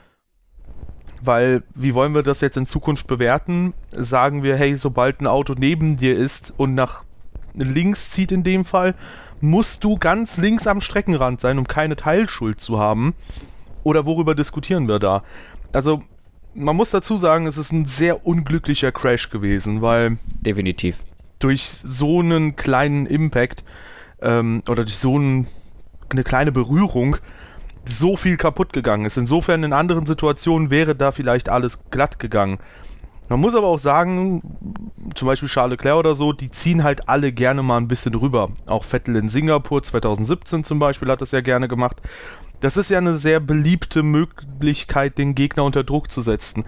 Weil, 1.20 1.62
wie 1.74 1.94
wollen 1.94 2.14
wir 2.14 2.24
das 2.24 2.40
jetzt 2.40 2.56
in 2.56 2.66
Zukunft 2.66 3.06
bewerten? 3.06 3.72
Sagen 3.90 4.42
wir, 4.42 4.56
hey, 4.56 4.76
sobald 4.76 5.20
ein 5.20 5.28
Auto 5.28 5.54
neben 5.56 5.96
dir 5.96 6.16
ist 6.16 6.52
und 6.56 6.74
nach 6.74 7.04
links 7.54 8.10
zieht 8.10 8.32
in 8.32 8.42
dem 8.42 8.64
Fall, 8.64 8.96
musst 9.40 9.84
du 9.84 9.96
ganz 9.96 10.38
links 10.38 10.66
am 10.66 10.80
Streckenrand 10.80 11.40
sein, 11.40 11.58
um 11.58 11.68
keine 11.68 11.94
Teilschuld 11.94 12.60
zu 12.60 12.80
haben. 12.80 13.14
Oder 13.84 14.06
worüber 14.06 14.34
diskutieren 14.34 14.88
wir 14.88 14.98
da? 14.98 15.22
Also, 15.72 16.02
man 16.54 16.76
muss 16.76 16.90
dazu 16.90 17.16
sagen, 17.16 17.46
es 17.46 17.56
ist 17.56 17.72
ein 17.72 17.84
sehr 17.84 18.26
unglücklicher 18.26 18.92
Crash 18.92 19.30
gewesen, 19.30 19.82
weil. 19.82 20.18
Definitiv. 20.40 21.02
Durch 21.38 21.62
so 21.62 22.20
einen 22.20 22.56
kleinen 22.56 23.06
Impact 23.06 23.62
ähm, 24.20 24.62
oder 24.68 24.84
durch 24.84 24.98
so 24.98 25.14
einen, 25.14 25.46
eine 26.08 26.24
kleine 26.24 26.50
Berührung 26.50 27.16
so 27.84 28.16
viel 28.16 28.36
kaputt 28.36 28.72
gegangen 28.72 29.06
ist. 29.06 29.16
Insofern 29.16 29.62
in 29.62 29.72
anderen 29.72 30.04
Situationen 30.06 30.70
wäre 30.70 30.94
da 30.94 31.12
vielleicht 31.12 31.48
alles 31.48 31.90
glatt 31.90 32.18
gegangen. 32.18 32.58
Man 33.28 33.40
muss 33.40 33.54
aber 33.54 33.66
auch 33.66 33.78
sagen, 33.78 34.42
zum 35.14 35.26
Beispiel 35.26 35.48
Charles 35.48 35.72
Leclerc 35.72 35.98
oder 35.98 36.16
so, 36.16 36.32
die 36.32 36.50
ziehen 36.50 36.82
halt 36.82 37.08
alle 37.08 37.32
gerne 37.32 37.62
mal 37.62 37.76
ein 37.76 37.88
bisschen 37.88 38.14
rüber. 38.14 38.48
Auch 38.66 38.84
Vettel 38.84 39.16
in 39.16 39.28
Singapur 39.28 39.82
2017 39.82 40.64
zum 40.64 40.78
Beispiel 40.78 41.10
hat 41.10 41.20
das 41.20 41.32
ja 41.32 41.40
gerne 41.40 41.68
gemacht. 41.68 42.00
Das 42.60 42.76
ist 42.76 42.90
ja 42.90 42.98
eine 42.98 43.16
sehr 43.16 43.40
beliebte 43.40 44.02
Möglichkeit, 44.02 45.18
den 45.18 45.34
Gegner 45.34 45.64
unter 45.64 45.84
Druck 45.84 46.10
zu 46.10 46.22
setzen. 46.22 46.64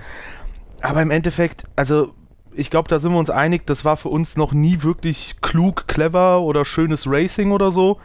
Aber 0.82 1.02
im 1.02 1.10
Endeffekt, 1.10 1.64
also 1.76 2.14
ich 2.54 2.70
glaube, 2.70 2.88
da 2.88 2.98
sind 2.98 3.12
wir 3.12 3.18
uns 3.18 3.30
einig, 3.30 3.66
das 3.66 3.84
war 3.84 3.96
für 3.96 4.08
uns 4.08 4.36
noch 4.36 4.52
nie 4.52 4.82
wirklich 4.82 5.36
klug, 5.40 5.86
clever 5.86 6.42
oder 6.42 6.64
schönes 6.64 7.06
Racing 7.06 7.52
oder 7.52 7.70
so. 7.70 7.98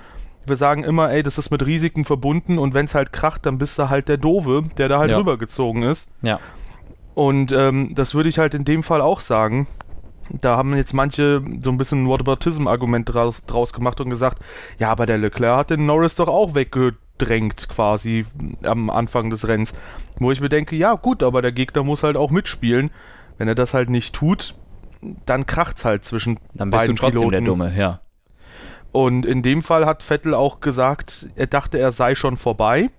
Wir 0.45 0.55
sagen 0.55 0.83
immer, 0.83 1.11
ey, 1.11 1.23
das 1.23 1.37
ist 1.37 1.49
mit 1.49 1.65
Risiken 1.65 2.05
verbunden 2.05 2.59
und 2.59 2.73
wenn 2.73 2.85
es 2.85 2.95
halt 2.95 3.11
kracht, 3.11 3.45
dann 3.45 3.57
bist 3.57 3.79
du 3.79 3.89
halt 3.89 4.07
der 4.07 4.17
Dove, 4.17 4.63
der 4.77 4.87
da 4.89 4.99
halt 4.99 5.09
ja. 5.09 5.17
rübergezogen 5.17 5.83
ist. 5.83 6.07
Ja. 6.21 6.39
Und 7.15 7.51
ähm, 7.51 7.95
das 7.95 8.13
würde 8.13 8.29
ich 8.29 8.37
halt 8.37 8.53
in 8.53 8.65
dem 8.65 8.83
Fall 8.83 9.01
auch 9.01 9.21
sagen. 9.21 9.67
Da 10.29 10.57
haben 10.57 10.75
jetzt 10.75 10.93
manche 10.93 11.41
so 11.59 11.71
ein 11.71 11.77
bisschen 11.77 12.03
ein 12.03 12.07
Whataboutism-Argument 12.07 13.13
draus, 13.13 13.45
draus 13.45 13.73
gemacht 13.73 13.99
und 14.01 14.09
gesagt, 14.09 14.39
ja, 14.77 14.91
aber 14.91 15.05
der 15.05 15.17
Leclerc 15.17 15.57
hat 15.57 15.69
den 15.71 15.85
Norris 15.85 16.15
doch 16.15 16.27
auch 16.27 16.55
weggedrückt 16.55 16.99
drängt 17.17 17.69
quasi 17.69 18.25
am 18.63 18.89
Anfang 18.89 19.29
des 19.29 19.47
Rennens. 19.47 19.73
Wo 20.19 20.31
ich 20.31 20.41
mir 20.41 20.49
denke, 20.49 20.75
ja 20.75 20.95
gut, 20.95 21.23
aber 21.23 21.41
der 21.41 21.51
Gegner 21.51 21.83
muss 21.83 22.03
halt 22.03 22.17
auch 22.17 22.31
mitspielen. 22.31 22.91
Wenn 23.37 23.47
er 23.47 23.55
das 23.55 23.73
halt 23.73 23.89
nicht 23.89 24.13
tut, 24.13 24.55
dann 25.25 25.45
kracht's 25.45 25.85
halt 25.85 26.05
zwischen 26.05 26.39
Dann 26.53 26.69
bist 26.69 26.83
beiden 26.83 26.95
du 26.95 27.01
trotzdem 27.01 27.19
Piloten. 27.19 27.31
der 27.31 27.41
Dumme, 27.41 27.73
ja. 27.77 28.01
Und 28.91 29.25
in 29.25 29.43
dem 29.43 29.61
Fall 29.61 29.85
hat 29.85 30.03
Vettel 30.03 30.33
auch 30.33 30.61
gesagt, 30.61 31.27
er 31.35 31.47
dachte, 31.47 31.77
er 31.77 31.91
sei 31.91 32.15
schon 32.15 32.37
vorbei. 32.37 32.89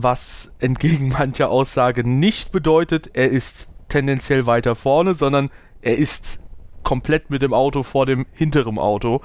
Was 0.00 0.52
entgegen 0.58 1.08
mancher 1.18 1.50
Aussage 1.50 2.08
nicht 2.08 2.52
bedeutet, 2.52 3.10
er 3.14 3.30
ist 3.30 3.68
tendenziell 3.88 4.46
weiter 4.46 4.74
vorne, 4.74 5.14
sondern 5.14 5.50
er 5.82 5.96
ist 5.96 6.40
komplett 6.82 7.30
mit 7.30 7.42
dem 7.42 7.52
Auto 7.52 7.82
vor 7.82 8.06
dem 8.06 8.26
hinteren 8.32 8.78
Auto. 8.78 9.22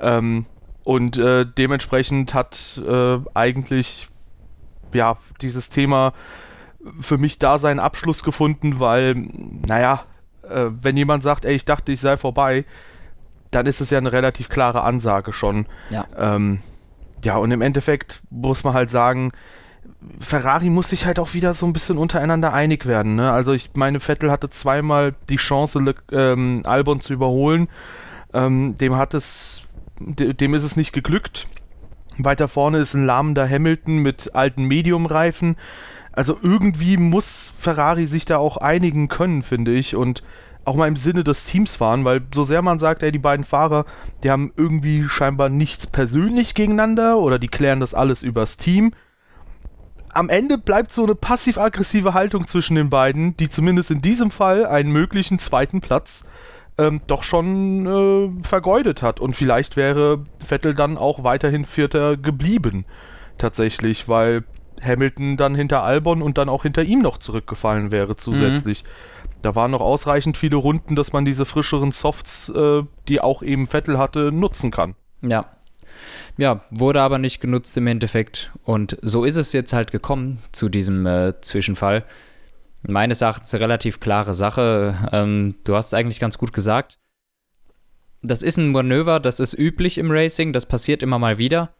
Ähm, 0.00 0.46
und 0.84 1.18
äh, 1.18 1.46
dementsprechend 1.46 2.34
hat 2.34 2.80
äh, 2.86 3.18
eigentlich 3.34 4.08
ja 4.92 5.16
dieses 5.40 5.68
Thema 5.68 6.12
für 7.00 7.18
mich 7.18 7.38
da 7.38 7.58
seinen 7.58 7.78
Abschluss 7.78 8.22
gefunden, 8.24 8.80
weil, 8.80 9.14
naja, 9.14 10.04
äh, 10.42 10.66
wenn 10.80 10.96
jemand 10.96 11.22
sagt, 11.22 11.44
ey, 11.44 11.54
ich 11.54 11.64
dachte, 11.64 11.92
ich 11.92 12.00
sei 12.00 12.16
vorbei, 12.16 12.64
dann 13.50 13.66
ist 13.66 13.80
es 13.80 13.90
ja 13.90 13.98
eine 13.98 14.12
relativ 14.12 14.48
klare 14.48 14.82
Ansage 14.82 15.32
schon. 15.32 15.66
Ja. 15.90 16.06
Ähm, 16.16 16.60
ja, 17.24 17.36
und 17.36 17.50
im 17.52 17.62
Endeffekt 17.62 18.22
muss 18.30 18.64
man 18.64 18.74
halt 18.74 18.90
sagen, 18.90 19.32
Ferrari 20.20 20.68
muss 20.68 20.90
sich 20.90 21.06
halt 21.06 21.18
auch 21.18 21.34
wieder 21.34 21.54
so 21.54 21.66
ein 21.66 21.72
bisschen 21.72 21.98
untereinander 21.98 22.52
einig 22.52 22.86
werden. 22.86 23.16
Ne? 23.16 23.30
Also 23.30 23.52
ich 23.52 23.70
meine, 23.74 24.00
Vettel 24.00 24.30
hatte 24.30 24.50
zweimal 24.50 25.14
die 25.28 25.36
Chance, 25.36 25.94
ähm, 26.10 26.62
Albon 26.64 27.00
zu 27.00 27.12
überholen. 27.12 27.68
Ähm, 28.32 28.76
dem 28.76 28.96
hat 28.96 29.14
es 29.14 29.66
dem 30.00 30.54
ist 30.54 30.64
es 30.64 30.76
nicht 30.76 30.92
geglückt. 30.92 31.46
Weiter 32.18 32.48
vorne 32.48 32.78
ist 32.78 32.94
ein 32.94 33.06
lahmender 33.06 33.48
Hamilton 33.48 33.98
mit 33.98 34.34
alten 34.34 34.64
Medium-Reifen. 34.64 35.56
Also 36.12 36.38
irgendwie 36.42 36.96
muss 36.96 37.52
Ferrari 37.56 38.06
sich 38.06 38.24
da 38.24 38.38
auch 38.38 38.56
einigen 38.58 39.08
können, 39.08 39.42
finde 39.42 39.72
ich. 39.72 39.96
Und 39.96 40.22
auch 40.64 40.76
mal 40.76 40.88
im 40.88 40.96
Sinne 40.96 41.24
des 41.24 41.44
Teams 41.44 41.76
fahren, 41.76 42.04
weil 42.04 42.22
so 42.32 42.44
sehr 42.44 42.62
man 42.62 42.78
sagt, 42.78 43.02
ey, 43.02 43.10
die 43.10 43.18
beiden 43.18 43.44
Fahrer, 43.44 43.84
die 44.22 44.30
haben 44.30 44.52
irgendwie 44.56 45.08
scheinbar 45.08 45.48
nichts 45.48 45.86
persönlich 45.86 46.54
gegeneinander 46.54 47.18
oder 47.18 47.38
die 47.38 47.48
klären 47.48 47.80
das 47.80 47.94
alles 47.94 48.22
übers 48.22 48.56
Team. 48.56 48.92
Am 50.12 50.28
Ende 50.28 50.58
bleibt 50.58 50.92
so 50.92 51.04
eine 51.04 51.14
passiv-aggressive 51.14 52.12
Haltung 52.12 52.46
zwischen 52.46 52.74
den 52.74 52.90
beiden, 52.90 53.36
die 53.36 53.48
zumindest 53.48 53.90
in 53.90 54.02
diesem 54.02 54.30
Fall 54.30 54.66
einen 54.66 54.92
möglichen 54.92 55.38
zweiten 55.38 55.80
Platz 55.80 56.24
ähm, 56.78 57.00
doch 57.06 57.22
schon 57.22 57.86
äh, 57.86 58.46
vergeudet 58.46 59.02
hat. 59.02 59.20
Und 59.20 59.34
vielleicht 59.34 59.76
wäre 59.76 60.24
Vettel 60.44 60.74
dann 60.74 60.98
auch 60.98 61.24
weiterhin 61.24 61.64
Vierter 61.64 62.16
geblieben, 62.16 62.84
tatsächlich, 63.38 64.08
weil 64.08 64.44
Hamilton 64.82 65.36
dann 65.36 65.54
hinter 65.54 65.82
Albon 65.82 66.22
und 66.22 66.38
dann 66.38 66.48
auch 66.48 66.62
hinter 66.62 66.82
ihm 66.82 67.00
noch 67.00 67.18
zurückgefallen 67.18 67.90
wäre 67.90 68.16
zusätzlich. 68.16 68.84
Mhm. 68.84 68.88
Da 69.42 69.54
waren 69.54 69.70
noch 69.70 69.80
ausreichend 69.80 70.36
viele 70.36 70.56
Runden, 70.56 70.94
dass 70.94 71.12
man 71.12 71.24
diese 71.24 71.46
frischeren 71.46 71.90
Softs, 71.90 72.48
äh, 72.50 72.82
die 73.08 73.20
auch 73.20 73.42
eben 73.42 73.66
Vettel 73.66 73.98
hatte, 73.98 74.30
nutzen 74.30 74.70
kann. 74.70 74.94
Ja. 75.22 75.46
Ja, 76.38 76.64
wurde 76.70 77.02
aber 77.02 77.18
nicht 77.18 77.40
genutzt 77.40 77.76
im 77.76 77.86
Endeffekt. 77.86 78.52
Und 78.64 78.96
so 79.02 79.24
ist 79.24 79.36
es 79.36 79.52
jetzt 79.52 79.72
halt 79.72 79.92
gekommen 79.92 80.38
zu 80.52 80.68
diesem 80.68 81.06
äh, 81.06 81.40
Zwischenfall. 81.40 82.04
Meines 82.82 83.20
Erachtens 83.20 83.52
eine 83.54 83.62
relativ 83.62 84.00
klare 84.00 84.34
Sache. 84.34 85.08
Ähm, 85.12 85.56
du 85.64 85.76
hast 85.76 85.88
es 85.88 85.94
eigentlich 85.94 86.20
ganz 86.20 86.38
gut 86.38 86.52
gesagt. 86.52 86.98
Das 88.22 88.42
ist 88.42 88.56
ein 88.56 88.70
Manöver, 88.70 89.20
das 89.20 89.40
ist 89.40 89.54
üblich 89.54 89.98
im 89.98 90.10
Racing, 90.10 90.52
das 90.52 90.66
passiert 90.66 91.02
immer 91.02 91.18
mal 91.18 91.38
wieder. 91.38 91.74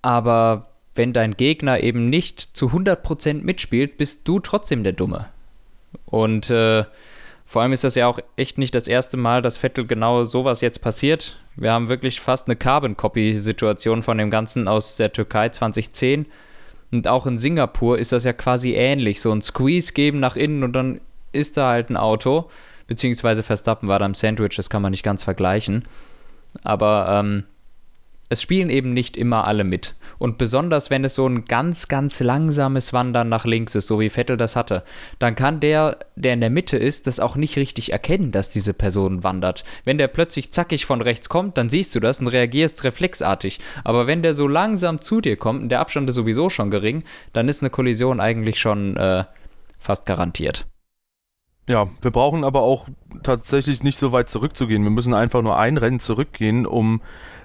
Aber 0.00 0.70
wenn 0.94 1.12
dein 1.12 1.36
Gegner 1.36 1.80
eben 1.80 2.08
nicht 2.08 2.40
zu 2.56 2.68
100% 2.68 3.42
mitspielt, 3.42 3.98
bist 3.98 4.26
du 4.26 4.38
trotzdem 4.38 4.84
der 4.84 4.92
Dumme. 4.92 5.28
Und 6.04 6.50
äh, 6.50 6.84
vor 7.50 7.62
allem 7.62 7.72
ist 7.72 7.82
das 7.82 7.96
ja 7.96 8.06
auch 8.06 8.20
echt 8.36 8.58
nicht 8.58 8.76
das 8.76 8.86
erste 8.86 9.16
Mal, 9.16 9.42
dass 9.42 9.56
Vettel 9.56 9.84
genau 9.84 10.22
sowas 10.22 10.60
jetzt 10.60 10.82
passiert. 10.82 11.36
Wir 11.56 11.72
haben 11.72 11.88
wirklich 11.88 12.20
fast 12.20 12.46
eine 12.46 12.54
Carbon-Copy-Situation 12.54 14.04
von 14.04 14.18
dem 14.18 14.30
Ganzen 14.30 14.68
aus 14.68 14.94
der 14.94 15.12
Türkei 15.12 15.48
2010. 15.48 16.26
Und 16.92 17.08
auch 17.08 17.26
in 17.26 17.38
Singapur 17.38 17.98
ist 17.98 18.12
das 18.12 18.22
ja 18.22 18.32
quasi 18.32 18.74
ähnlich. 18.74 19.20
So 19.20 19.32
ein 19.32 19.42
Squeeze 19.42 19.94
geben 19.94 20.20
nach 20.20 20.36
innen 20.36 20.62
und 20.62 20.74
dann 20.74 21.00
ist 21.32 21.56
da 21.56 21.70
halt 21.70 21.90
ein 21.90 21.96
Auto. 21.96 22.48
Beziehungsweise 22.86 23.42
Verstappen 23.42 23.88
war 23.88 23.98
da 23.98 24.06
im 24.06 24.14
Sandwich, 24.14 24.54
das 24.54 24.70
kann 24.70 24.82
man 24.82 24.92
nicht 24.92 25.02
ganz 25.02 25.24
vergleichen. 25.24 25.86
Aber 26.62 27.08
ähm, 27.10 27.42
es 28.30 28.40
spielen 28.40 28.70
eben 28.70 28.94
nicht 28.94 29.16
immer 29.16 29.46
alle 29.46 29.64
mit. 29.64 29.96
Und 30.18 30.38
besonders 30.38 30.88
wenn 30.88 31.04
es 31.04 31.16
so 31.16 31.26
ein 31.26 31.46
ganz, 31.46 31.88
ganz 31.88 32.20
langsames 32.20 32.92
Wandern 32.92 33.28
nach 33.28 33.44
links 33.44 33.74
ist, 33.74 33.88
so 33.88 33.98
wie 33.98 34.08
Vettel 34.08 34.36
das 34.36 34.54
hatte, 34.54 34.84
dann 35.18 35.34
kann 35.34 35.58
der, 35.58 35.98
der 36.14 36.34
in 36.34 36.40
der 36.40 36.48
Mitte 36.48 36.76
ist, 36.76 37.08
das 37.08 37.18
auch 37.18 37.34
nicht 37.34 37.56
richtig 37.56 37.90
erkennen, 37.90 38.30
dass 38.30 38.48
diese 38.48 38.72
Person 38.72 39.24
wandert. 39.24 39.64
Wenn 39.84 39.98
der 39.98 40.06
plötzlich 40.06 40.52
zackig 40.52 40.86
von 40.86 41.02
rechts 41.02 41.28
kommt, 41.28 41.58
dann 41.58 41.68
siehst 41.68 41.92
du 41.94 42.00
das 42.00 42.20
und 42.20 42.28
reagierst 42.28 42.84
reflexartig. 42.84 43.58
Aber 43.82 44.06
wenn 44.06 44.22
der 44.22 44.34
so 44.34 44.46
langsam 44.46 45.00
zu 45.00 45.20
dir 45.20 45.36
kommt 45.36 45.62
und 45.62 45.68
der 45.68 45.80
Abstand 45.80 46.08
ist 46.08 46.14
sowieso 46.14 46.50
schon 46.50 46.70
gering, 46.70 47.02
dann 47.32 47.48
ist 47.48 47.62
eine 47.62 47.70
Kollision 47.70 48.20
eigentlich 48.20 48.60
schon 48.60 48.96
äh, 48.96 49.24
fast 49.78 50.06
garantiert. 50.06 50.66
Ja, 51.68 51.88
wir 52.00 52.10
brauchen 52.10 52.44
aber 52.44 52.62
auch 52.62 52.88
tatsächlich 53.22 53.82
nicht 53.82 53.98
so 53.98 54.12
weit 54.12 54.28
zurückzugehen. 54.28 54.82
Wir 54.82 54.90
müssen 54.90 55.14
einfach 55.14 55.42
nur 55.42 55.56
ein 55.56 55.76
Rennen 55.76 56.00
zurückgehen, 56.00 56.66
um 56.66 57.00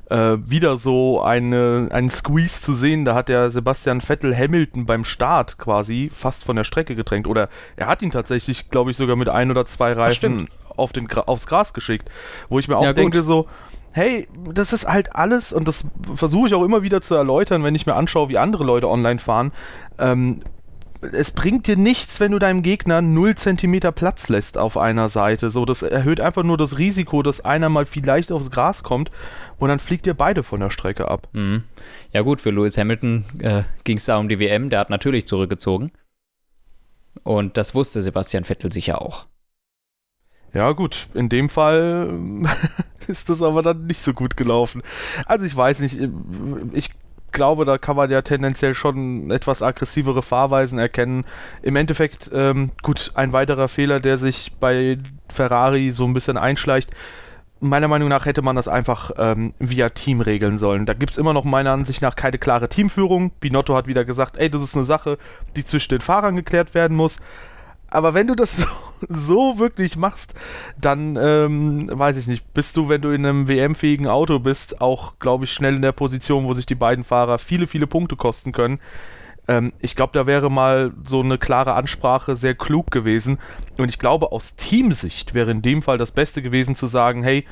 äh, 0.09 0.37
wieder 0.45 0.77
so 0.77 1.21
eine, 1.21 1.89
einen 1.91 2.09
Squeeze 2.09 2.61
zu 2.61 2.73
sehen. 2.73 3.05
Da 3.05 3.15
hat 3.15 3.29
der 3.29 3.49
Sebastian 3.49 4.01
Vettel 4.01 4.35
Hamilton 4.35 4.85
beim 4.85 5.03
Start 5.03 5.57
quasi 5.57 6.11
fast 6.13 6.43
von 6.43 6.55
der 6.55 6.63
Strecke 6.63 6.95
gedrängt. 6.95 7.27
Oder 7.27 7.49
er 7.75 7.87
hat 7.87 8.01
ihn 8.01 8.11
tatsächlich, 8.11 8.69
glaube 8.69 8.91
ich, 8.91 8.97
sogar 8.97 9.15
mit 9.15 9.29
ein 9.29 9.51
oder 9.51 9.65
zwei 9.65 9.93
Reifen 9.93 10.47
auf 10.75 10.93
den, 10.93 11.11
aufs 11.11 11.47
Gras 11.47 11.73
geschickt. 11.73 12.09
Wo 12.49 12.59
ich 12.59 12.67
mir 12.67 12.77
auch 12.77 12.83
ja, 12.83 12.93
denke, 12.93 13.23
so, 13.23 13.47
hey, 13.91 14.27
das 14.53 14.73
ist 14.73 14.87
halt 14.87 15.15
alles, 15.15 15.53
und 15.53 15.67
das 15.67 15.87
versuche 16.15 16.47
ich 16.47 16.53
auch 16.53 16.63
immer 16.63 16.83
wieder 16.83 17.01
zu 17.01 17.15
erläutern, 17.15 17.63
wenn 17.63 17.75
ich 17.75 17.85
mir 17.85 17.95
anschaue, 17.95 18.29
wie 18.29 18.37
andere 18.37 18.63
Leute 18.63 18.89
online 18.89 19.19
fahren. 19.19 19.51
Ähm, 19.97 20.41
es 21.13 21.31
bringt 21.31 21.67
dir 21.67 21.77
nichts, 21.77 22.19
wenn 22.19 22.31
du 22.31 22.39
deinem 22.39 22.63
Gegner 22.63 23.01
0 23.01 23.35
cm 23.35 23.79
Platz 23.93 24.29
lässt 24.29 24.57
auf 24.57 24.77
einer 24.77 25.09
Seite. 25.09 25.49
So, 25.51 25.65
das 25.65 25.81
erhöht 25.81 26.21
einfach 26.21 26.43
nur 26.43 26.57
das 26.57 26.77
Risiko, 26.77 27.23
dass 27.23 27.43
einer 27.43 27.69
mal 27.69 27.85
vielleicht 27.85 28.31
aufs 28.31 28.51
Gras 28.51 28.83
kommt 28.83 29.11
und 29.57 29.69
dann 29.69 29.79
fliegt 29.79 30.07
ihr 30.07 30.13
beide 30.13 30.43
von 30.43 30.59
der 30.59 30.69
Strecke 30.69 31.07
ab. 31.07 31.27
Mhm. 31.33 31.63
Ja, 32.11 32.21
gut, 32.21 32.41
für 32.41 32.51
Lewis 32.51 32.77
Hamilton 32.77 33.25
äh, 33.39 33.63
ging 33.83 33.97
es 33.97 34.05
da 34.05 34.17
um 34.17 34.29
die 34.29 34.39
WM, 34.39 34.69
der 34.69 34.79
hat 34.79 34.89
natürlich 34.89 35.27
zurückgezogen. 35.27 35.91
Und 37.23 37.57
das 37.57 37.75
wusste 37.75 38.01
Sebastian 38.01 38.43
Vettel 38.43 38.71
sicher 38.71 39.01
auch. 39.01 39.25
Ja, 40.53 40.71
gut, 40.71 41.07
in 41.13 41.27
dem 41.29 41.49
Fall 41.49 42.17
ist 43.07 43.29
das 43.29 43.41
aber 43.41 43.61
dann 43.61 43.87
nicht 43.87 44.01
so 44.01 44.13
gut 44.13 44.37
gelaufen. 44.37 44.81
Also 45.25 45.45
ich 45.45 45.55
weiß 45.55 45.79
nicht, 45.79 45.99
ich 46.73 46.91
glaube, 47.35 47.65
da 47.65 47.77
kann 47.77 47.95
man 47.95 48.09
ja 48.09 48.23
tendenziell 48.23 48.73
schon 48.73 49.29
etwas 49.29 49.61
aggressivere 49.61 50.23
Fahrweisen 50.23 50.79
erkennen. 50.79 51.25
Im 51.61 51.75
Endeffekt, 51.75 52.31
ähm, 52.33 52.71
gut, 52.81 53.11
ein 53.13 53.31
weiterer 53.33 53.67
Fehler, 53.67 53.99
der 53.99 54.17
sich 54.17 54.53
bei 54.59 54.97
Ferrari 55.31 55.91
so 55.91 56.05
ein 56.05 56.13
bisschen 56.13 56.37
einschleicht. 56.37 56.89
Meiner 57.59 57.87
Meinung 57.87 58.09
nach 58.09 58.25
hätte 58.25 58.41
man 58.41 58.55
das 58.55 58.67
einfach 58.67 59.11
ähm, 59.17 59.53
via 59.59 59.89
Team 59.89 60.21
regeln 60.21 60.57
sollen. 60.57 60.85
Da 60.85 60.93
gibt 60.93 61.11
es 61.11 61.17
immer 61.17 61.33
noch 61.33 61.43
meiner 61.43 61.71
Ansicht 61.71 62.01
nach 62.01 62.15
keine 62.15 62.37
klare 62.37 62.69
Teamführung. 62.69 63.31
Binotto 63.39 63.75
hat 63.75 63.87
wieder 63.87 64.05
gesagt, 64.05 64.37
ey, 64.37 64.49
das 64.49 64.63
ist 64.63 64.75
eine 64.75 64.85
Sache, 64.85 65.17
die 65.55 65.63
zwischen 65.63 65.89
den 65.89 66.01
Fahrern 66.01 66.35
geklärt 66.35 66.73
werden 66.73 66.97
muss. 66.97 67.17
Aber 67.95 68.13
wenn 68.13 68.27
du 68.27 68.35
das 68.35 68.57
so, 68.57 68.65
so 69.09 69.59
wirklich 69.59 69.95
machst, 69.95 70.33
dann 70.79 71.17
ähm, 71.19 71.89
weiß 71.91 72.17
ich 72.17 72.27
nicht, 72.27 72.53
bist 72.53 72.75
du, 72.75 72.89
wenn 72.89 73.01
du 73.01 73.11
in 73.11 73.25
einem 73.25 73.47
WM-fähigen 73.47 74.07
Auto 74.07 74.39
bist, 74.39 74.81
auch, 74.81 75.13
glaube 75.19 75.45
ich, 75.45 75.53
schnell 75.53 75.75
in 75.75 75.81
der 75.81 75.93
Position, 75.93 76.45
wo 76.45 76.53
sich 76.53 76.65
die 76.65 76.75
beiden 76.75 77.03
Fahrer 77.05 77.39
viele, 77.39 77.67
viele 77.67 77.87
Punkte 77.87 78.15
kosten 78.15 78.51
können. 78.51 78.79
Ähm, 79.47 79.71
ich 79.79 79.95
glaube, 79.95 80.11
da 80.13 80.27
wäre 80.27 80.51
mal 80.51 80.91
so 81.05 81.21
eine 81.21 81.37
klare 81.37 81.73
Ansprache 81.73 82.35
sehr 82.35 82.55
klug 82.55 82.91
gewesen. 82.91 83.37
Und 83.77 83.89
ich 83.89 83.99
glaube, 83.99 84.31
aus 84.31 84.55
Teamsicht 84.55 85.33
wäre 85.33 85.51
in 85.51 85.61
dem 85.61 85.81
Fall 85.81 85.97
das 85.97 86.11
Beste 86.11 86.41
gewesen 86.41 86.75
zu 86.75 86.87
sagen, 86.87 87.23
hey, 87.23 87.45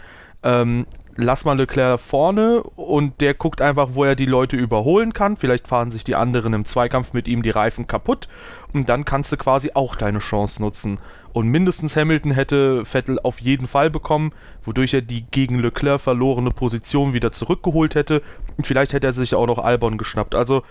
ähm, 0.44 0.86
lass 1.15 1.46
mal 1.46 1.58
Leclerc 1.58 2.00
vorne 2.00 2.63
und 2.75 3.22
der 3.22 3.34
guckt 3.34 3.62
einfach, 3.62 3.89
wo 3.93 4.03
er 4.03 4.15
die 4.15 4.25
Leute 4.25 4.55
überholen 4.55 5.13
kann. 5.13 5.38
Vielleicht 5.38 5.67
fahren 5.67 5.91
sich 5.91 6.03
die 6.03 6.15
anderen 6.15 6.53
im 6.53 6.65
Zweikampf 6.65 7.13
mit 7.13 7.27
ihm 7.27 7.43
die 7.43 7.50
Reifen 7.50 7.88
kaputt 7.88 8.27
und 8.74 8.89
dann 8.89 9.05
kannst 9.05 9.32
du 9.32 9.38
quasi 9.38 9.72
auch 9.74 9.96
deine 9.96 10.20
Chance 10.20 10.62
nutzen. 10.62 11.00
Und 11.34 11.48
mindestens 11.48 11.96
Hamilton 11.96 12.32
hätte 12.32 12.86
Vettel 12.86 13.20
auf 13.20 13.41
jeden 13.41 13.67
Fall 13.67 13.89
bekommen, 13.89 14.34
wodurch 14.63 14.93
er 14.93 15.01
die 15.01 15.25
gegen 15.32 15.60
Leclerc 15.60 16.00
verlorene 16.00 16.51
Position 16.51 17.13
wieder 17.13 17.32
zurückgeholt 17.32 17.96
hätte. 17.96 18.22
Und 18.55 18.67
vielleicht 18.67 18.93
hätte 18.93 19.08
er 19.08 19.13
sich 19.13 19.34
auch 19.34 19.48
noch 19.48 19.58
Albon 19.58 19.98
geschnappt. 19.98 20.36
Also, 20.36 20.62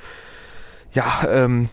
ja, 0.93 1.27
ähm, 1.29 1.69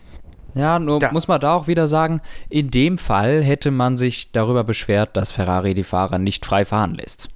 ja, 0.54 0.80
nur 0.80 1.00
ja. 1.00 1.12
muss 1.12 1.28
man 1.28 1.40
da 1.40 1.54
auch 1.54 1.68
wieder 1.68 1.86
sagen, 1.86 2.20
in 2.48 2.72
dem 2.72 2.98
Fall 2.98 3.44
hätte 3.44 3.70
man 3.70 3.96
sich 3.96 4.32
darüber 4.32 4.64
beschwert, 4.64 5.16
dass 5.16 5.30
Ferrari 5.30 5.74
die 5.74 5.84
Fahrer 5.84 6.18
nicht 6.18 6.44
frei 6.44 6.64
fahren 6.64 6.94
lässt. 6.94 7.28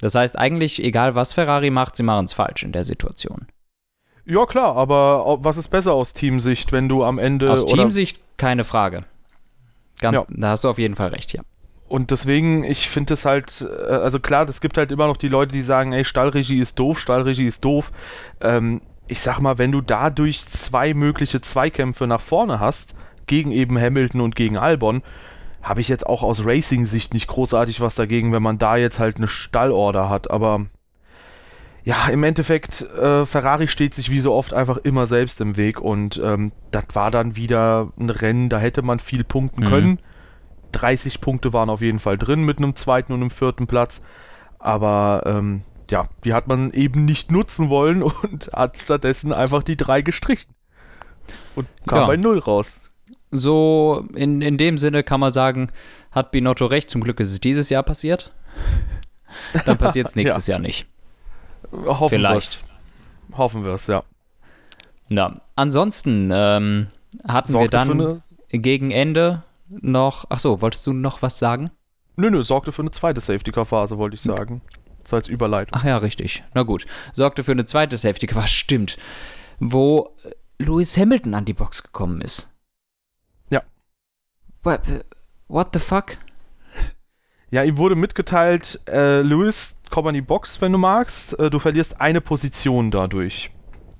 Das 0.00 0.14
heißt 0.14 0.36
eigentlich, 0.38 0.82
egal 0.82 1.14
was 1.14 1.32
Ferrari 1.32 1.70
macht, 1.70 1.96
sie 1.96 2.02
machen 2.02 2.26
es 2.26 2.32
falsch 2.32 2.62
in 2.62 2.72
der 2.72 2.84
Situation. 2.84 3.46
Ja, 4.24 4.44
klar, 4.44 4.76
aber 4.76 5.38
was 5.40 5.56
ist 5.56 5.68
besser 5.68 5.94
aus 5.94 6.12
Teamsicht, 6.12 6.72
wenn 6.72 6.88
du 6.88 7.04
am 7.04 7.18
Ende. 7.18 7.50
Aus 7.50 7.64
Teamsicht 7.64 8.18
keine 8.36 8.64
Frage. 8.64 9.04
Ganz, 10.00 10.14
ja. 10.14 10.26
Da 10.28 10.50
hast 10.50 10.64
du 10.64 10.68
auf 10.68 10.78
jeden 10.78 10.96
Fall 10.96 11.08
recht, 11.08 11.32
ja. 11.32 11.42
Und 11.88 12.10
deswegen, 12.10 12.64
ich 12.64 12.88
finde 12.88 13.14
es 13.14 13.24
halt, 13.24 13.66
äh, 13.68 13.92
also 13.92 14.18
klar, 14.18 14.48
es 14.48 14.60
gibt 14.60 14.76
halt 14.76 14.90
immer 14.90 15.06
noch 15.06 15.16
die 15.16 15.28
Leute, 15.28 15.52
die 15.52 15.62
sagen, 15.62 15.92
ey, 15.92 16.04
Stallregie 16.04 16.58
ist 16.58 16.78
doof, 16.78 16.98
Stallregie 16.98 17.46
ist 17.46 17.64
doof. 17.64 17.92
Ähm, 18.40 18.82
ich 19.06 19.20
sag 19.20 19.40
mal, 19.40 19.58
wenn 19.58 19.70
du 19.70 19.80
dadurch 19.80 20.44
zwei 20.48 20.92
mögliche 20.94 21.40
Zweikämpfe 21.40 22.08
nach 22.08 22.20
vorne 22.20 22.58
hast, 22.58 22.94
gegen 23.26 23.52
eben 23.52 23.78
Hamilton 23.78 24.20
und 24.20 24.34
gegen 24.34 24.56
Albon, 24.56 25.02
habe 25.66 25.80
ich 25.80 25.88
jetzt 25.88 26.06
auch 26.06 26.22
aus 26.22 26.46
Racing-Sicht 26.46 27.12
nicht 27.12 27.26
großartig 27.26 27.80
was 27.80 27.96
dagegen, 27.96 28.32
wenn 28.32 28.42
man 28.42 28.56
da 28.56 28.76
jetzt 28.76 29.00
halt 29.00 29.16
eine 29.16 29.26
Stallorder 29.26 30.08
hat. 30.08 30.30
Aber 30.30 30.66
ja, 31.82 32.06
im 32.06 32.22
Endeffekt, 32.22 32.82
äh, 32.82 33.26
Ferrari 33.26 33.66
steht 33.66 33.92
sich 33.92 34.08
wie 34.08 34.20
so 34.20 34.32
oft 34.32 34.54
einfach 34.54 34.76
immer 34.78 35.08
selbst 35.08 35.40
im 35.40 35.56
Weg 35.56 35.80
und 35.80 36.20
ähm, 36.22 36.52
das 36.70 36.84
war 36.92 37.10
dann 37.10 37.34
wieder 37.34 37.92
ein 37.98 38.10
Rennen, 38.10 38.48
da 38.48 38.58
hätte 38.58 38.82
man 38.82 39.00
viel 39.00 39.24
punkten 39.24 39.64
mhm. 39.64 39.68
können. 39.68 39.98
30 40.70 41.20
Punkte 41.20 41.52
waren 41.52 41.68
auf 41.68 41.80
jeden 41.80 41.98
Fall 41.98 42.16
drin 42.16 42.44
mit 42.44 42.58
einem 42.58 42.76
zweiten 42.76 43.12
und 43.12 43.20
einem 43.20 43.30
vierten 43.30 43.66
Platz. 43.66 44.02
Aber 44.60 45.24
ähm, 45.26 45.62
ja, 45.90 46.04
die 46.24 46.32
hat 46.32 46.46
man 46.46 46.70
eben 46.70 47.04
nicht 47.04 47.32
nutzen 47.32 47.70
wollen 47.70 48.02
und 48.22 48.50
hat 48.52 48.78
stattdessen 48.78 49.32
einfach 49.32 49.64
die 49.64 49.76
drei 49.76 50.00
gestrichen. 50.00 50.54
Und 51.56 51.66
kam 51.88 51.98
ja. 51.98 52.06
bei 52.06 52.16
Null 52.16 52.38
raus 52.38 52.80
so 53.36 54.06
in, 54.14 54.40
in 54.40 54.58
dem 54.58 54.78
Sinne 54.78 55.02
kann 55.02 55.20
man 55.20 55.32
sagen, 55.32 55.70
hat 56.10 56.30
Binotto 56.32 56.66
recht. 56.66 56.90
Zum 56.90 57.02
Glück 57.02 57.20
ist 57.20 57.32
es 57.32 57.40
dieses 57.40 57.70
Jahr 57.70 57.82
passiert. 57.82 58.32
Dann 59.64 59.78
passiert 59.78 60.08
es 60.08 60.14
nächstes 60.16 60.46
ja. 60.46 60.54
Jahr 60.54 60.60
nicht. 60.60 60.86
Hoffen 61.72 62.10
Vielleicht. 62.10 62.64
Hoffen 63.36 63.64
wir 63.64 63.72
es, 63.72 63.86
ja. 63.86 64.02
Na, 65.08 65.40
ansonsten 65.54 66.30
ähm, 66.32 66.88
hatten 67.26 67.52
Sorgte 67.52 67.72
wir 67.72 67.78
dann 67.78 68.22
gegen 68.50 68.90
Ende 68.90 69.42
noch. 69.68 70.24
Ach 70.28 70.40
so, 70.40 70.60
wolltest 70.62 70.86
du 70.86 70.92
noch 70.92 71.22
was 71.22 71.38
sagen? 71.38 71.70
Nö, 72.16 72.30
nö, 72.30 72.42
sorgte 72.42 72.72
für 72.72 72.82
eine 72.82 72.90
zweite 72.90 73.20
Safety-Car-Phase, 73.20 73.98
wollte 73.98 74.14
ich 74.14 74.22
sagen. 74.22 74.62
Das 75.02 75.12
als 75.12 75.28
Überleitung. 75.28 75.78
Ach 75.78 75.84
ja, 75.84 75.98
richtig. 75.98 76.42
Na 76.54 76.62
gut. 76.62 76.86
Sorgte 77.12 77.44
für 77.44 77.52
eine 77.52 77.66
zweite 77.66 77.96
Safety-Car, 77.96 78.48
stimmt. 78.48 78.96
Wo 79.60 80.16
Lewis 80.58 80.96
Hamilton 80.96 81.34
an 81.34 81.44
die 81.44 81.52
Box 81.52 81.82
gekommen 81.82 82.20
ist. 82.20 82.48
What, 84.66 84.80
what 85.46 85.68
the 85.74 85.78
fuck? 85.78 86.16
Ja, 87.52 87.62
ihm 87.62 87.78
wurde 87.78 87.94
mitgeteilt, 87.94 88.80
äh, 88.88 89.20
Lewis, 89.22 89.76
komm 89.90 90.08
an 90.08 90.14
die 90.14 90.22
Box, 90.22 90.60
wenn 90.60 90.72
du 90.72 90.78
magst. 90.78 91.38
Äh, 91.38 91.50
du 91.50 91.60
verlierst 91.60 92.00
eine 92.00 92.20
Position 92.20 92.90
dadurch. 92.90 93.52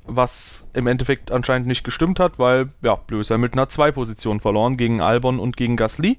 Was 0.07 0.67
im 0.73 0.89
Endeffekt 0.89 1.31
anscheinend 1.31 1.69
nicht 1.69 1.85
gestimmt 1.85 2.19
hat, 2.19 2.41
weil, 2.41 2.67
ja, 2.83 2.99
Lewis 3.09 3.31
Hamilton 3.31 3.61
hat 3.61 3.71
zwei 3.71 3.93
Positionen 3.93 4.41
verloren, 4.41 4.77
gegen 4.77 5.01
Albon 5.01 5.39
und 5.39 5.57
gegen 5.57 5.77
Gasly. 5.77 6.19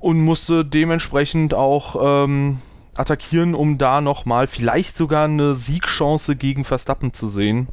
Und 0.00 0.20
musste 0.20 0.64
dementsprechend 0.64 1.54
auch 1.54 2.24
ähm, 2.24 2.60
attackieren, 2.96 3.54
um 3.54 3.78
da 3.78 4.00
nochmal 4.00 4.48
vielleicht 4.48 4.96
sogar 4.96 5.26
eine 5.26 5.54
Siegchance 5.54 6.34
gegen 6.34 6.64
Verstappen 6.64 7.12
zu 7.12 7.28
sehen 7.28 7.68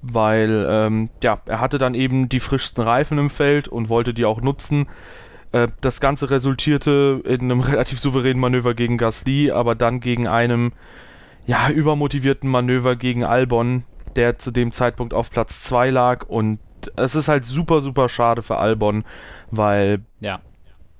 weil 0.00 0.66
ähm, 0.68 1.10
ja, 1.22 1.38
er 1.46 1.60
hatte 1.60 1.78
dann 1.78 1.94
eben 1.94 2.28
die 2.28 2.40
frischsten 2.40 2.82
Reifen 2.82 3.18
im 3.18 3.30
Feld 3.30 3.68
und 3.68 3.88
wollte 3.88 4.14
die 4.14 4.24
auch 4.24 4.40
nutzen. 4.40 4.88
Äh, 5.52 5.68
das 5.80 6.00
Ganze 6.00 6.30
resultierte 6.30 7.22
in 7.24 7.42
einem 7.42 7.60
relativ 7.60 8.00
souveränen 8.00 8.40
Manöver 8.40 8.74
gegen 8.74 8.98
Gasly, 8.98 9.50
aber 9.50 9.74
dann 9.74 10.00
gegen 10.00 10.26
einem 10.26 10.72
ja, 11.46 11.70
übermotivierten 11.70 12.48
Manöver 12.48 12.96
gegen 12.96 13.24
Albon, 13.24 13.84
der 14.16 14.38
zu 14.38 14.50
dem 14.50 14.72
Zeitpunkt 14.72 15.14
auf 15.14 15.30
Platz 15.30 15.62
2 15.62 15.90
lag 15.90 16.26
und 16.28 16.58
es 16.96 17.14
ist 17.14 17.28
halt 17.28 17.44
super, 17.44 17.80
super 17.80 18.08
schade 18.08 18.42
für 18.42 18.58
Albon, 18.58 19.04
weil 19.50 20.00
ja, 20.20 20.40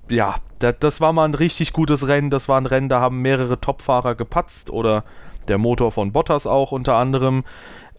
ja 0.09 0.35
das, 0.59 0.75
das 0.79 1.01
war 1.01 1.13
mal 1.13 1.25
ein 1.25 1.33
richtig 1.33 1.73
gutes 1.73 2.07
Rennen, 2.07 2.29
das 2.29 2.47
war 2.47 2.59
ein 2.59 2.65
Rennen, 2.65 2.89
da 2.89 2.99
haben 2.99 3.21
mehrere 3.21 3.59
Topfahrer 3.59 4.15
gepatzt 4.15 4.69
oder 4.69 5.03
der 5.47 5.57
Motor 5.57 5.91
von 5.91 6.11
Bottas 6.11 6.47
auch 6.47 6.71
unter 6.71 6.95
anderem. 6.95 7.43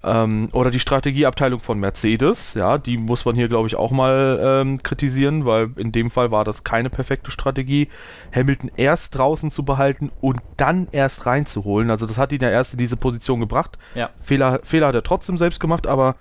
Ähm, 0.05 0.51
oder 0.53 0.71
die 0.71 0.81
Strategieabteilung 0.81 1.61
von 1.61 1.79
Mercedes, 1.81 2.53
ja, 2.55 2.77
die 2.77 2.99
muss 2.99 3.25
man 3.25 3.35
hier, 3.35 3.49
glaube 3.49 3.69
ich, 3.69 3.77
auch 3.77 3.91
mal 3.91 4.39
ähm, 4.43 4.83
kritisieren, 4.83 5.47
weil 5.47 5.71
in 5.77 5.93
dem 5.93 6.11
Fall 6.11 6.31
war 6.31 6.45
das 6.45 6.63
keine 6.63 6.91
perfekte 6.91 7.31
Strategie, 7.31 7.89
Hamilton 8.35 8.71
erst 8.77 9.17
draußen 9.17 9.51
zu 9.51 9.65
behalten 9.65 10.11
und 10.21 10.41
dann 10.59 10.89
erst 10.93 11.25
reinzuholen. 11.25 11.91
Also 11.91 12.05
das 12.05 12.19
hat 12.19 12.33
ihn 12.33 12.43
ja 12.43 12.51
erst 12.51 12.75
in 12.75 12.79
diese 12.79 12.99
Position 12.99 13.41
gebracht. 13.41 13.79
Ja. 13.95 14.11
Fehler, 14.21 14.61
Fehler 14.63 14.89
hat 14.89 14.95
er 14.95 15.03
trotzdem 15.03 15.39
selbst 15.39 15.59
gemacht, 15.59 15.87
aber 15.87 16.17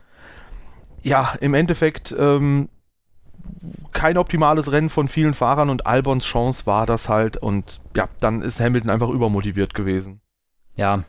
ja, 1.01 1.33
im 1.41 1.53
Endeffekt 1.53 2.15
ähm, 2.17 2.69
kein 3.91 4.17
optimales 4.17 4.71
Rennen 4.71 4.89
von 4.89 5.09
vielen 5.09 5.33
Fahrern 5.33 5.69
und 5.69 5.85
Albons 5.85 6.25
Chance 6.25 6.65
war 6.65 6.85
das 6.85 7.09
halt 7.09 7.35
und 7.35 7.81
ja, 7.97 8.07
dann 8.21 8.41
ist 8.41 8.61
Hamilton 8.61 8.89
einfach 8.89 9.09
übermotiviert 9.09 9.73
gewesen. 9.73 10.21
Ja, 10.75 11.03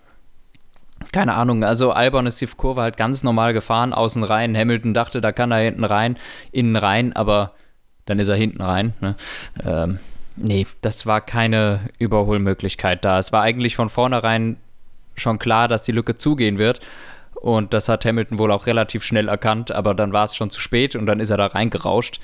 keine 1.15 1.35
Ahnung, 1.35 1.63
also 1.63 1.93
Albon 1.93 2.27
ist 2.27 2.41
die 2.41 2.47
Kurve 2.49 2.83
halt 2.83 2.97
ganz 2.97 3.23
normal 3.23 3.53
gefahren, 3.53 3.93
außen 3.93 4.25
rein. 4.25 4.57
Hamilton 4.57 4.95
dachte, 4.95 5.21
da 5.21 5.31
kann 5.31 5.53
er 5.53 5.59
hinten 5.59 5.85
rein, 5.85 6.19
innen 6.51 6.75
rein, 6.75 7.13
aber 7.13 7.53
dann 8.05 8.19
ist 8.19 8.27
er 8.27 8.35
hinten 8.35 8.61
rein. 8.61 8.95
Ne? 9.01 9.15
Ähm, 9.65 10.01
nee, 10.35 10.67
das 10.81 11.07
war 11.07 11.21
keine 11.21 11.83
Überholmöglichkeit 12.01 13.05
da. 13.05 13.21
Es 13.21 13.31
war 13.31 13.43
eigentlich 13.43 13.77
von 13.77 13.91
vornherein 13.91 14.57
schon 15.15 15.39
klar, 15.39 15.69
dass 15.69 15.85
die 15.85 15.93
Lücke 15.93 16.17
zugehen 16.17 16.59
wird. 16.59 16.81
Und 17.37 17.75
das 17.75 17.89
hat 17.89 18.05
Hamilton 18.05 18.39
wohl 18.39 18.51
auch 18.51 18.67
relativ 18.67 19.05
schnell 19.05 19.29
erkannt, 19.29 19.71
aber 19.71 19.95
dann 19.95 20.13
war 20.13 20.25
es 20.25 20.35
schon 20.35 20.51
zu 20.51 20.61
spät 20.61 20.97
und 20.97 21.07
dann 21.07 21.21
ist 21.21 21.31
er 21.31 21.37
da 21.37 21.47
reingerauscht. 21.47 22.19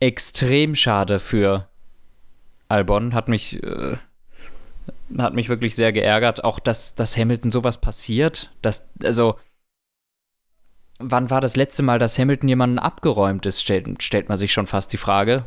Extrem 0.00 0.76
schade 0.76 1.20
für 1.20 1.68
Albon, 2.68 3.12
hat 3.12 3.28
mich. 3.28 3.62
Äh, 3.62 3.96
hat 5.18 5.34
mich 5.34 5.48
wirklich 5.48 5.74
sehr 5.74 5.92
geärgert. 5.92 6.44
Auch, 6.44 6.58
dass, 6.58 6.94
dass 6.94 7.16
Hamilton 7.16 7.50
sowas 7.50 7.80
passiert. 7.80 8.50
Dass, 8.62 8.88
also, 9.02 9.38
wann 10.98 11.30
war 11.30 11.40
das 11.40 11.56
letzte 11.56 11.82
Mal, 11.82 11.98
dass 11.98 12.18
Hamilton 12.18 12.48
jemanden 12.48 12.78
abgeräumt 12.78 13.46
ist, 13.46 13.60
stellt, 13.60 14.02
stellt 14.02 14.28
man 14.28 14.38
sich 14.38 14.52
schon 14.52 14.66
fast 14.66 14.92
die 14.92 14.98
Frage. 14.98 15.44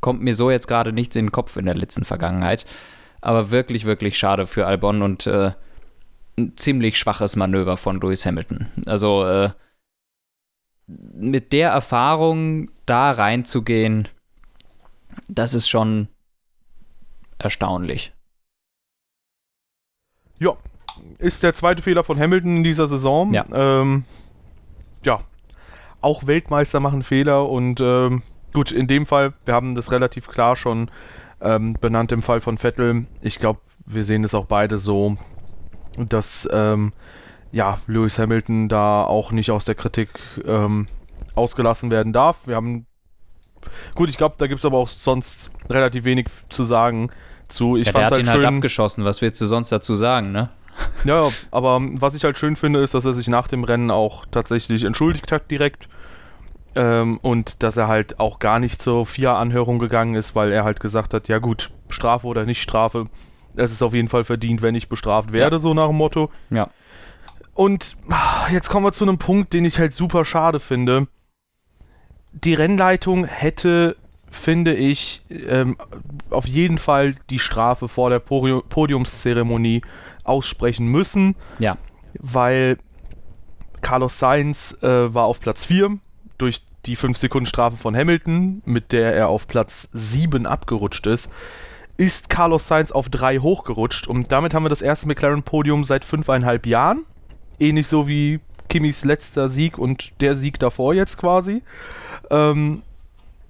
Kommt 0.00 0.22
mir 0.22 0.34
so 0.34 0.50
jetzt 0.50 0.68
gerade 0.68 0.92
nichts 0.92 1.16
in 1.16 1.26
den 1.26 1.32
Kopf 1.32 1.56
in 1.56 1.64
der 1.64 1.74
letzten 1.74 2.04
Vergangenheit. 2.04 2.66
Aber 3.20 3.50
wirklich, 3.50 3.84
wirklich 3.86 4.18
schade 4.18 4.46
für 4.46 4.66
Albon 4.66 5.00
und 5.00 5.26
äh, 5.26 5.52
ein 6.36 6.56
ziemlich 6.56 6.98
schwaches 6.98 7.36
Manöver 7.36 7.76
von 7.76 8.00
Lewis 8.00 8.26
Hamilton. 8.26 8.66
Also, 8.86 9.26
äh, 9.26 9.50
mit 10.86 11.52
der 11.54 11.70
Erfahrung 11.70 12.70
da 12.84 13.10
reinzugehen, 13.10 14.08
das 15.28 15.54
ist 15.54 15.68
schon 15.68 16.08
erstaunlich. 17.44 18.12
Ja, 20.38 20.56
ist 21.18 21.42
der 21.42 21.54
zweite 21.54 21.82
Fehler 21.82 22.04
von 22.04 22.18
Hamilton 22.18 22.58
in 22.58 22.64
dieser 22.64 22.88
Saison. 22.88 23.32
Ja, 23.32 23.44
ähm, 23.52 24.04
ja. 25.04 25.20
auch 26.00 26.26
Weltmeister 26.26 26.80
machen 26.80 27.02
Fehler 27.02 27.48
und 27.48 27.80
ähm, 27.80 28.22
gut, 28.52 28.72
in 28.72 28.86
dem 28.86 29.06
Fall, 29.06 29.34
wir 29.44 29.54
haben 29.54 29.74
das 29.74 29.92
relativ 29.92 30.28
klar 30.28 30.56
schon 30.56 30.90
ähm, 31.40 31.74
benannt 31.80 32.10
im 32.12 32.22
Fall 32.22 32.40
von 32.40 32.58
Vettel. 32.58 33.06
Ich 33.20 33.38
glaube, 33.38 33.60
wir 33.86 34.04
sehen 34.04 34.24
es 34.24 34.34
auch 34.34 34.46
beide 34.46 34.78
so, 34.78 35.16
dass 35.96 36.48
ähm, 36.52 36.92
ja, 37.52 37.78
Lewis 37.86 38.18
Hamilton 38.18 38.68
da 38.68 39.04
auch 39.04 39.30
nicht 39.30 39.50
aus 39.50 39.64
der 39.64 39.74
Kritik 39.74 40.08
ähm, 40.44 40.86
ausgelassen 41.34 41.90
werden 41.90 42.12
darf. 42.12 42.46
Wir 42.46 42.56
haben 42.56 42.86
Gut, 43.94 44.08
ich 44.08 44.18
glaube, 44.18 44.34
da 44.38 44.46
gibt 44.46 44.58
es 44.58 44.64
aber 44.64 44.78
auch 44.78 44.88
sonst 44.88 45.50
relativ 45.70 46.04
wenig 46.04 46.26
zu 46.48 46.64
sagen 46.64 47.10
zu. 47.48 47.76
Ich 47.76 47.86
ja, 47.86 47.92
der 47.92 48.04
hat 48.04 48.12
halt 48.12 48.20
ihn 48.20 48.26
halt 48.28 48.36
schön, 48.36 48.46
halt 48.46 48.56
abgeschossen, 48.56 49.04
was 49.04 49.20
willst 49.20 49.40
du 49.40 49.46
sonst 49.46 49.70
dazu 49.70 49.94
sagen, 49.94 50.32
ne? 50.32 50.48
Ja, 51.04 51.28
aber 51.52 51.80
was 51.80 52.14
ich 52.14 52.24
halt 52.24 52.36
schön 52.36 52.56
finde, 52.56 52.80
ist, 52.80 52.94
dass 52.94 53.04
er 53.04 53.14
sich 53.14 53.28
nach 53.28 53.46
dem 53.46 53.62
Rennen 53.62 53.90
auch 53.90 54.26
tatsächlich 54.30 54.84
entschuldigt 54.84 55.30
hat 55.30 55.50
direkt. 55.50 55.88
Ähm, 56.74 57.18
und 57.18 57.62
dass 57.62 57.76
er 57.76 57.86
halt 57.86 58.18
auch 58.18 58.40
gar 58.40 58.58
nicht 58.58 58.82
zur 58.82 59.06
FIA-Anhörung 59.06 59.78
gegangen 59.78 60.16
ist, 60.16 60.34
weil 60.34 60.50
er 60.50 60.64
halt 60.64 60.80
gesagt 60.80 61.14
hat, 61.14 61.28
ja 61.28 61.38
gut, 61.38 61.70
Strafe 61.88 62.26
oder 62.26 62.44
nicht 62.44 62.60
Strafe, 62.60 63.06
es 63.54 63.70
ist 63.70 63.82
auf 63.82 63.94
jeden 63.94 64.08
Fall 64.08 64.24
verdient, 64.24 64.62
wenn 64.62 64.74
ich 64.74 64.88
bestraft 64.88 65.32
werde, 65.32 65.56
ja. 65.56 65.60
so 65.60 65.74
nach 65.74 65.86
dem 65.86 65.96
Motto. 65.96 66.30
Ja. 66.50 66.68
Und 67.52 67.96
ah, 68.10 68.48
jetzt 68.50 68.68
kommen 68.68 68.84
wir 68.84 68.92
zu 68.92 69.04
einem 69.04 69.18
Punkt, 69.18 69.52
den 69.52 69.64
ich 69.64 69.78
halt 69.78 69.92
super 69.92 70.24
schade 70.24 70.58
finde 70.58 71.06
die 72.34 72.54
Rennleitung 72.54 73.24
hätte, 73.24 73.96
finde 74.34 74.74
ich, 74.74 75.22
ähm, 75.30 75.76
auf 76.30 76.46
jeden 76.46 76.78
Fall 76.78 77.14
die 77.30 77.38
Strafe 77.38 77.88
vor 77.88 78.10
der 78.10 78.18
Podiumszeremonie 78.18 79.82
aussprechen 80.24 80.86
müssen. 80.86 81.36
Ja. 81.58 81.76
Weil 82.14 82.78
Carlos 83.80 84.18
Sainz 84.18 84.76
äh, 84.82 85.14
war 85.14 85.24
auf 85.24 85.40
Platz 85.40 85.64
4 85.66 85.98
durch 86.38 86.62
die 86.86 86.96
5-Sekunden-Strafe 86.96 87.76
von 87.76 87.96
Hamilton, 87.96 88.62
mit 88.64 88.92
der 88.92 89.14
er 89.14 89.28
auf 89.28 89.46
Platz 89.46 89.88
7 89.92 90.46
abgerutscht 90.46 91.06
ist, 91.06 91.30
ist 91.96 92.28
Carlos 92.28 92.66
Sainz 92.66 92.92
auf 92.92 93.08
3 93.08 93.38
hochgerutscht 93.38 94.08
und 94.08 94.32
damit 94.32 94.52
haben 94.52 94.64
wir 94.64 94.68
das 94.68 94.82
erste 94.82 95.06
McLaren-Podium 95.06 95.84
seit 95.84 96.04
fünfeinhalb 96.04 96.66
Jahren. 96.66 97.04
Ähnlich 97.60 97.86
so 97.86 98.08
wie 98.08 98.40
Kimmys 98.68 99.04
letzter 99.04 99.48
Sieg 99.48 99.78
und 99.78 100.12
der 100.20 100.34
Sieg 100.34 100.58
davor 100.58 100.94
jetzt 100.94 101.18
quasi. 101.18 101.62
Ähm, 102.30 102.82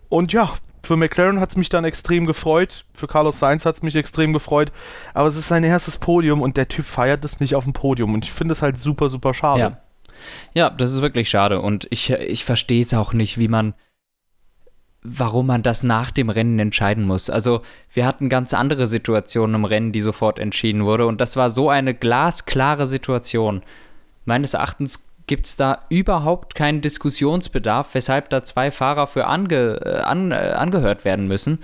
und 0.09 0.33
ja, 0.33 0.51
für 0.87 0.97
McLaren 0.97 1.41
hat 1.41 1.51
es 1.51 1.57
mich 1.57 1.69
dann 1.69 1.85
extrem 1.85 2.27
gefreut. 2.27 2.85
Für 2.93 3.07
Carlos 3.07 3.39
Sainz 3.39 3.67
hat 3.67 3.77
es 3.77 3.83
mich 3.83 3.97
extrem 3.97 4.33
gefreut. 4.33 4.73
Aber 5.13 5.29
es 5.29 5.37
ist 5.37 5.49
sein 5.49 5.65
erstes 5.65 5.99
Podium 5.99 6.43
und 6.43 6.57
der 6.57 6.69
Typ 6.69 6.85
feiert 6.85 7.25
es 7.25 7.41
nicht 7.41 7.55
auf 7.55 7.65
dem 7.65 7.73
Podium. 7.73 8.15
Und 8.15 8.25
ich 8.25 8.33
finde 8.33 8.53
es 8.53 8.63
halt 8.63 8.77
super, 8.77 9.09
super 9.09 9.35
schade. 9.35 9.61
Ja. 9.61 9.79
ja, 10.53 10.71
das 10.71 10.93
ist 10.93 11.03
wirklich 11.03 11.29
schade. 11.29 11.61
Und 11.61 11.87
ich, 11.91 12.11
ich 12.11 12.45
verstehe 12.45 12.81
es 12.81 12.95
auch 12.95 13.13
nicht, 13.13 13.39
wie 13.39 13.49
man, 13.49 13.75
warum 15.03 15.47
man 15.47 15.63
das 15.63 15.83
nach 15.83 16.11
dem 16.11 16.31
Rennen 16.31 16.59
entscheiden 16.59 17.05
muss. 17.05 17.31
Also, 17.31 17.63
wir 17.93 18.07
hatten 18.07 18.29
ganz 18.29 18.55
andere 18.55 18.87
Situationen 18.87 19.57
im 19.57 19.65
Rennen, 19.65 19.93
die 19.93 20.01
sofort 20.01 20.39
entschieden 20.39 20.85
wurde. 20.85 21.07
Und 21.07 21.21
das 21.21 21.37
war 21.37 21.51
so 21.51 21.69
eine 21.69 21.95
glasklare 21.95 22.87
Situation. 22.87 23.63
Meines 24.25 24.55
Erachtens 24.55 25.07
gibt 25.27 25.47
es 25.47 25.57
da 25.57 25.85
überhaupt 25.89 26.55
keinen 26.55 26.81
Diskussionsbedarf, 26.81 27.95
weshalb 27.95 28.29
da 28.31 28.45
zwei 28.45 28.71
Fahrer 28.71 29.07
für 29.07 29.27
ange, 29.27 29.81
äh, 29.85 30.01
an, 30.01 30.33
äh, 30.33 30.35
angehört 30.35 31.05
werden 31.05 31.27
müssen, 31.27 31.61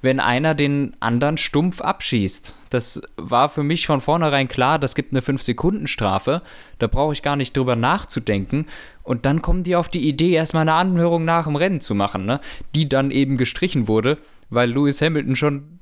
wenn 0.00 0.20
einer 0.20 0.54
den 0.54 0.96
anderen 1.00 1.38
stumpf 1.38 1.80
abschießt. 1.80 2.56
Das 2.70 3.00
war 3.16 3.48
für 3.48 3.62
mich 3.62 3.86
von 3.86 4.00
vornherein 4.00 4.48
klar, 4.48 4.78
das 4.78 4.94
gibt 4.94 5.12
eine 5.12 5.22
5-Sekunden-Strafe, 5.22 6.42
da 6.78 6.86
brauche 6.86 7.12
ich 7.12 7.22
gar 7.22 7.36
nicht 7.36 7.56
drüber 7.56 7.76
nachzudenken. 7.76 8.66
Und 9.02 9.26
dann 9.26 9.42
kommen 9.42 9.64
die 9.64 9.74
auf 9.74 9.88
die 9.88 10.06
Idee, 10.08 10.32
erstmal 10.32 10.62
eine 10.62 10.74
Anhörung 10.74 11.24
nach 11.24 11.44
dem 11.44 11.56
Rennen 11.56 11.80
zu 11.80 11.94
machen, 11.94 12.26
ne? 12.26 12.40
die 12.74 12.88
dann 12.88 13.10
eben 13.10 13.36
gestrichen 13.36 13.88
wurde, 13.88 14.18
weil 14.50 14.70
Lewis 14.70 15.00
Hamilton 15.02 15.36
schon 15.36 15.78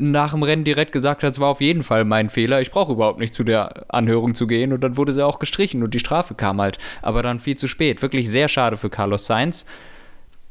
nach 0.00 0.32
dem 0.32 0.42
Rennen 0.42 0.64
direkt 0.64 0.92
gesagt 0.92 1.22
hat, 1.22 1.34
es 1.34 1.40
war 1.40 1.48
auf 1.48 1.60
jeden 1.60 1.82
Fall 1.82 2.04
mein 2.04 2.30
Fehler, 2.30 2.60
ich 2.60 2.70
brauche 2.70 2.92
überhaupt 2.92 3.20
nicht 3.20 3.34
zu 3.34 3.44
der 3.44 3.92
Anhörung 3.94 4.34
zu 4.34 4.46
gehen 4.46 4.72
und 4.72 4.80
dann 4.80 4.96
wurde 4.96 5.12
sie 5.12 5.24
auch 5.24 5.38
gestrichen 5.38 5.82
und 5.82 5.92
die 5.92 5.98
Strafe 5.98 6.34
kam 6.34 6.60
halt, 6.60 6.78
aber 7.02 7.22
dann 7.22 7.38
viel 7.38 7.56
zu 7.56 7.68
spät. 7.68 8.02
Wirklich 8.02 8.30
sehr 8.30 8.48
schade 8.48 8.76
für 8.76 8.90
Carlos 8.90 9.26
Sainz, 9.26 9.66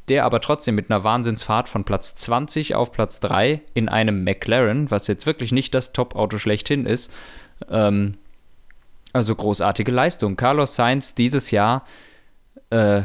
der 0.07 0.25
aber 0.25 0.39
trotzdem 0.39 0.75
mit 0.75 0.89
einer 0.89 1.03
Wahnsinnsfahrt 1.03 1.67
von 1.67 1.83
Platz 1.83 2.15
20 2.15 2.75
auf 2.75 2.91
Platz 2.91 3.19
3 3.19 3.62
in 3.73 3.89
einem 3.89 4.23
McLaren, 4.23 4.91
was 4.91 5.07
jetzt 5.07 5.25
wirklich 5.25 5.51
nicht 5.51 5.73
das 5.73 5.93
Top-Auto 5.93 6.38
schlechthin 6.38 6.85
ist, 6.85 7.12
ähm, 7.69 8.17
also 9.13 9.33
großartige 9.33 9.91
Leistung. 9.91 10.35
Carlos 10.35 10.75
Sainz 10.75 11.15
dieses 11.15 11.49
Jahr 11.49 11.85
äh, 12.69 13.01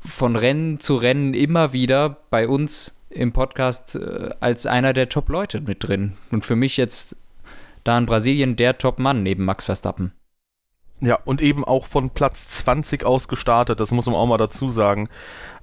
von 0.00 0.36
Rennen 0.36 0.80
zu 0.80 0.96
Rennen 0.96 1.34
immer 1.34 1.72
wieder 1.72 2.18
bei 2.30 2.46
uns 2.46 2.99
im 3.10 3.32
Podcast 3.32 3.96
äh, 3.96 4.30
als 4.40 4.66
einer 4.66 4.92
der 4.92 5.08
Top-Leute 5.08 5.60
mit 5.60 5.86
drin. 5.86 6.16
Und 6.30 6.44
für 6.44 6.56
mich 6.56 6.76
jetzt 6.76 7.16
da 7.84 7.98
in 7.98 8.06
Brasilien 8.06 8.56
der 8.56 8.78
Top-Mann 8.78 9.22
neben 9.22 9.44
Max 9.44 9.64
Verstappen. 9.64 10.12
Ja, 11.00 11.18
und 11.24 11.40
eben 11.40 11.64
auch 11.64 11.86
von 11.86 12.10
Platz 12.10 12.46
20 12.48 13.04
aus 13.04 13.26
gestartet, 13.26 13.80
das 13.80 13.90
muss 13.90 14.06
man 14.06 14.14
auch 14.14 14.26
mal 14.26 14.36
dazu 14.36 14.68
sagen. 14.68 15.08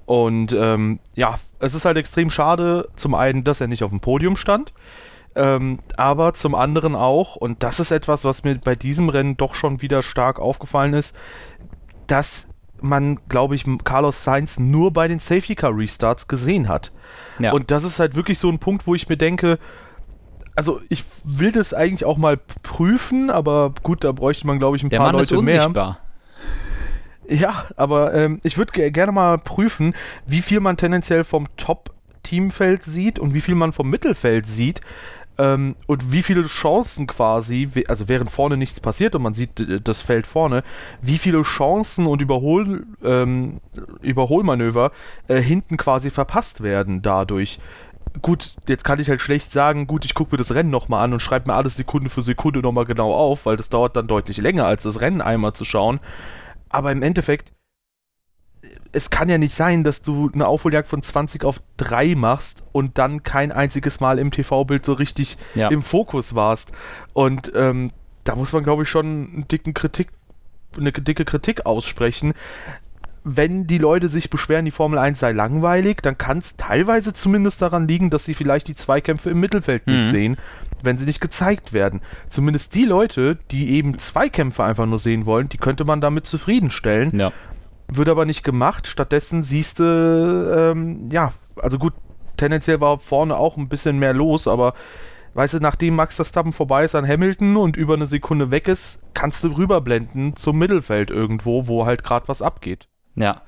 Und 0.04 0.52
ähm, 0.52 0.98
ja, 1.14 1.38
es 1.60 1.74
ist 1.74 1.84
halt 1.84 1.96
extrem 1.96 2.30
schade, 2.30 2.88
zum 2.96 3.14
einen, 3.14 3.44
dass 3.44 3.60
er 3.60 3.68
nicht 3.68 3.84
auf 3.84 3.90
dem 3.90 4.00
Podium 4.00 4.36
stand, 4.36 4.72
ähm, 5.36 5.78
aber 5.96 6.34
zum 6.34 6.54
anderen 6.54 6.96
auch, 6.96 7.36
und 7.36 7.62
das 7.62 7.78
ist 7.78 7.92
etwas, 7.92 8.24
was 8.24 8.42
mir 8.42 8.56
bei 8.56 8.74
diesem 8.74 9.08
Rennen 9.08 9.36
doch 9.36 9.54
schon 9.54 9.80
wieder 9.80 10.02
stark 10.02 10.40
aufgefallen 10.40 10.94
ist, 10.94 11.14
dass 12.08 12.46
man, 12.80 13.20
glaube 13.28 13.54
ich, 13.54 13.64
Carlos 13.84 14.24
Sainz 14.24 14.58
nur 14.58 14.92
bei 14.92 15.06
den 15.06 15.18
Safety 15.18 15.54
Car 15.54 15.76
Restarts 15.76 16.26
gesehen 16.26 16.68
hat. 16.68 16.90
Ja. 17.38 17.52
Und 17.52 17.70
das 17.70 17.84
ist 17.84 18.00
halt 18.00 18.14
wirklich 18.14 18.38
so 18.38 18.48
ein 18.50 18.58
Punkt, 18.58 18.86
wo 18.86 18.94
ich 18.94 19.08
mir 19.08 19.16
denke, 19.16 19.58
also 20.56 20.80
ich 20.88 21.04
will 21.22 21.52
das 21.52 21.72
eigentlich 21.72 22.04
auch 22.04 22.16
mal 22.18 22.36
prüfen, 22.62 23.30
aber 23.30 23.72
gut, 23.82 24.02
da 24.04 24.12
bräuchte 24.12 24.46
man, 24.46 24.58
glaube 24.58 24.76
ich, 24.76 24.82
ein 24.82 24.90
Der 24.90 24.98
paar 24.98 25.06
Mann 25.08 25.14
Leute 25.16 25.34
ist 25.34 25.38
unsichtbar. 25.38 26.00
mehr. 27.28 27.38
Ja, 27.38 27.66
aber 27.76 28.14
ähm, 28.14 28.40
ich 28.42 28.56
würde 28.56 28.90
gerne 28.90 29.12
mal 29.12 29.38
prüfen, 29.38 29.94
wie 30.26 30.40
viel 30.40 30.60
man 30.60 30.76
tendenziell 30.76 31.24
vom 31.24 31.46
Top-Teamfeld 31.58 32.82
sieht 32.82 33.18
und 33.18 33.34
wie 33.34 33.40
viel 33.42 33.54
man 33.54 33.72
vom 33.72 33.90
Mittelfeld 33.90 34.46
sieht. 34.46 34.80
Ähm, 35.38 35.76
und 35.86 36.10
wie 36.10 36.22
viele 36.22 36.44
Chancen 36.46 37.06
quasi, 37.06 37.68
also 37.86 38.08
während 38.08 38.30
vorne 38.30 38.56
nichts 38.56 38.80
passiert 38.80 39.14
und 39.14 39.22
man 39.22 39.34
sieht 39.34 39.64
das 39.86 40.02
Feld 40.02 40.26
vorne, 40.26 40.64
wie 41.00 41.16
viele 41.16 41.42
Chancen 41.42 42.06
und 42.06 42.20
Überhol, 42.20 42.86
ähm, 43.04 43.60
Überholmanöver 44.02 44.90
äh, 45.28 45.40
hinten 45.40 45.76
quasi 45.76 46.10
verpasst 46.10 46.62
werden 46.62 47.02
dadurch. 47.02 47.60
Gut, 48.20 48.56
jetzt 48.66 48.82
kann 48.84 48.98
ich 48.98 49.08
halt 49.08 49.20
schlecht 49.20 49.52
sagen, 49.52 49.86
gut, 49.86 50.04
ich 50.04 50.14
gucke 50.14 50.32
mir 50.32 50.38
das 50.38 50.54
Rennen 50.54 50.70
nochmal 50.70 51.04
an 51.04 51.12
und 51.12 51.20
schreibe 51.20 51.48
mir 51.50 51.56
alles 51.56 51.76
Sekunde 51.76 52.10
für 52.10 52.22
Sekunde 52.22 52.60
nochmal 52.60 52.84
genau 52.84 53.14
auf, 53.14 53.46
weil 53.46 53.56
das 53.56 53.68
dauert 53.68 53.94
dann 53.94 54.08
deutlich 54.08 54.38
länger, 54.38 54.66
als 54.66 54.82
das 54.82 55.00
Rennen 55.00 55.20
einmal 55.20 55.52
zu 55.52 55.64
schauen. 55.64 56.00
Aber 56.68 56.90
im 56.90 57.02
Endeffekt 57.02 57.52
es 58.92 59.10
kann 59.10 59.28
ja 59.28 59.38
nicht 59.38 59.54
sein, 59.54 59.84
dass 59.84 60.02
du 60.02 60.30
eine 60.32 60.46
Aufholjagd 60.46 60.88
von 60.88 61.02
20 61.02 61.44
auf 61.44 61.60
3 61.76 62.14
machst 62.14 62.62
und 62.72 62.98
dann 62.98 63.22
kein 63.22 63.52
einziges 63.52 64.00
Mal 64.00 64.18
im 64.18 64.30
TV-Bild 64.30 64.84
so 64.84 64.94
richtig 64.94 65.36
ja. 65.54 65.68
im 65.68 65.82
Fokus 65.82 66.34
warst. 66.34 66.72
Und 67.12 67.52
ähm, 67.54 67.92
da 68.24 68.36
muss 68.36 68.52
man, 68.52 68.64
glaube 68.64 68.82
ich, 68.82 68.88
schon 68.88 69.06
einen 69.06 69.48
dicken 69.48 69.74
Kritik, 69.74 70.08
eine 70.76 70.92
dicke 70.92 71.24
Kritik 71.24 71.66
aussprechen. 71.66 72.34
Wenn 73.24 73.66
die 73.66 73.78
Leute 73.78 74.08
sich 74.08 74.30
beschweren, 74.30 74.64
die 74.64 74.70
Formel 74.70 74.98
1 74.98 75.18
sei 75.18 75.32
langweilig, 75.32 75.98
dann 76.02 76.16
kann 76.16 76.38
es 76.38 76.56
teilweise 76.56 77.12
zumindest 77.12 77.60
daran 77.60 77.86
liegen, 77.86 78.10
dass 78.10 78.24
sie 78.24 78.34
vielleicht 78.34 78.68
die 78.68 78.74
Zweikämpfe 78.74 79.30
im 79.30 79.40
Mittelfeld 79.40 79.86
nicht 79.86 80.06
mhm. 80.06 80.10
sehen, 80.10 80.36
wenn 80.82 80.96
sie 80.96 81.04
nicht 81.04 81.20
gezeigt 81.20 81.72
werden. 81.72 82.00
Zumindest 82.28 82.74
die 82.74 82.84
Leute, 82.84 83.38
die 83.50 83.70
eben 83.70 83.98
Zweikämpfe 83.98 84.64
einfach 84.64 84.86
nur 84.86 84.98
sehen 84.98 85.26
wollen, 85.26 85.48
die 85.48 85.58
könnte 85.58 85.84
man 85.84 86.00
damit 86.00 86.26
zufriedenstellen. 86.26 87.18
Ja. 87.18 87.32
Wird 87.92 88.08
aber 88.08 88.24
nicht 88.24 88.42
gemacht. 88.42 88.86
Stattdessen 88.86 89.42
siehst 89.42 89.78
du, 89.78 89.84
ähm, 90.74 91.08
ja, 91.10 91.32
also 91.56 91.78
gut, 91.78 91.94
tendenziell 92.36 92.80
war 92.80 92.98
vorne 92.98 93.36
auch 93.36 93.56
ein 93.56 93.68
bisschen 93.68 93.98
mehr 93.98 94.12
los, 94.12 94.46
aber 94.46 94.74
weißt 95.34 95.54
du, 95.54 95.58
nachdem 95.58 95.96
Max 95.96 96.16
Verstappen 96.16 96.52
vorbei 96.52 96.84
ist 96.84 96.94
an 96.94 97.06
Hamilton 97.06 97.56
und 97.56 97.76
über 97.76 97.94
eine 97.94 98.06
Sekunde 98.06 98.50
weg 98.50 98.68
ist, 98.68 98.98
kannst 99.14 99.42
du 99.42 99.48
rüberblenden 99.48 100.36
zum 100.36 100.58
Mittelfeld 100.58 101.10
irgendwo, 101.10 101.66
wo 101.66 101.86
halt 101.86 102.04
gerade 102.04 102.28
was 102.28 102.42
abgeht. 102.42 102.88
Ja. 103.14 103.42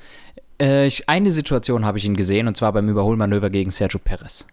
Äh, 0.60 0.86
ich, 0.86 1.08
eine 1.08 1.32
Situation 1.32 1.84
habe 1.84 1.98
ich 1.98 2.04
ihn 2.04 2.16
gesehen 2.16 2.48
und 2.48 2.56
zwar 2.56 2.72
beim 2.72 2.88
Überholmanöver 2.88 3.50
gegen 3.50 3.70
Sergio 3.70 4.00
Perez. 4.02 4.46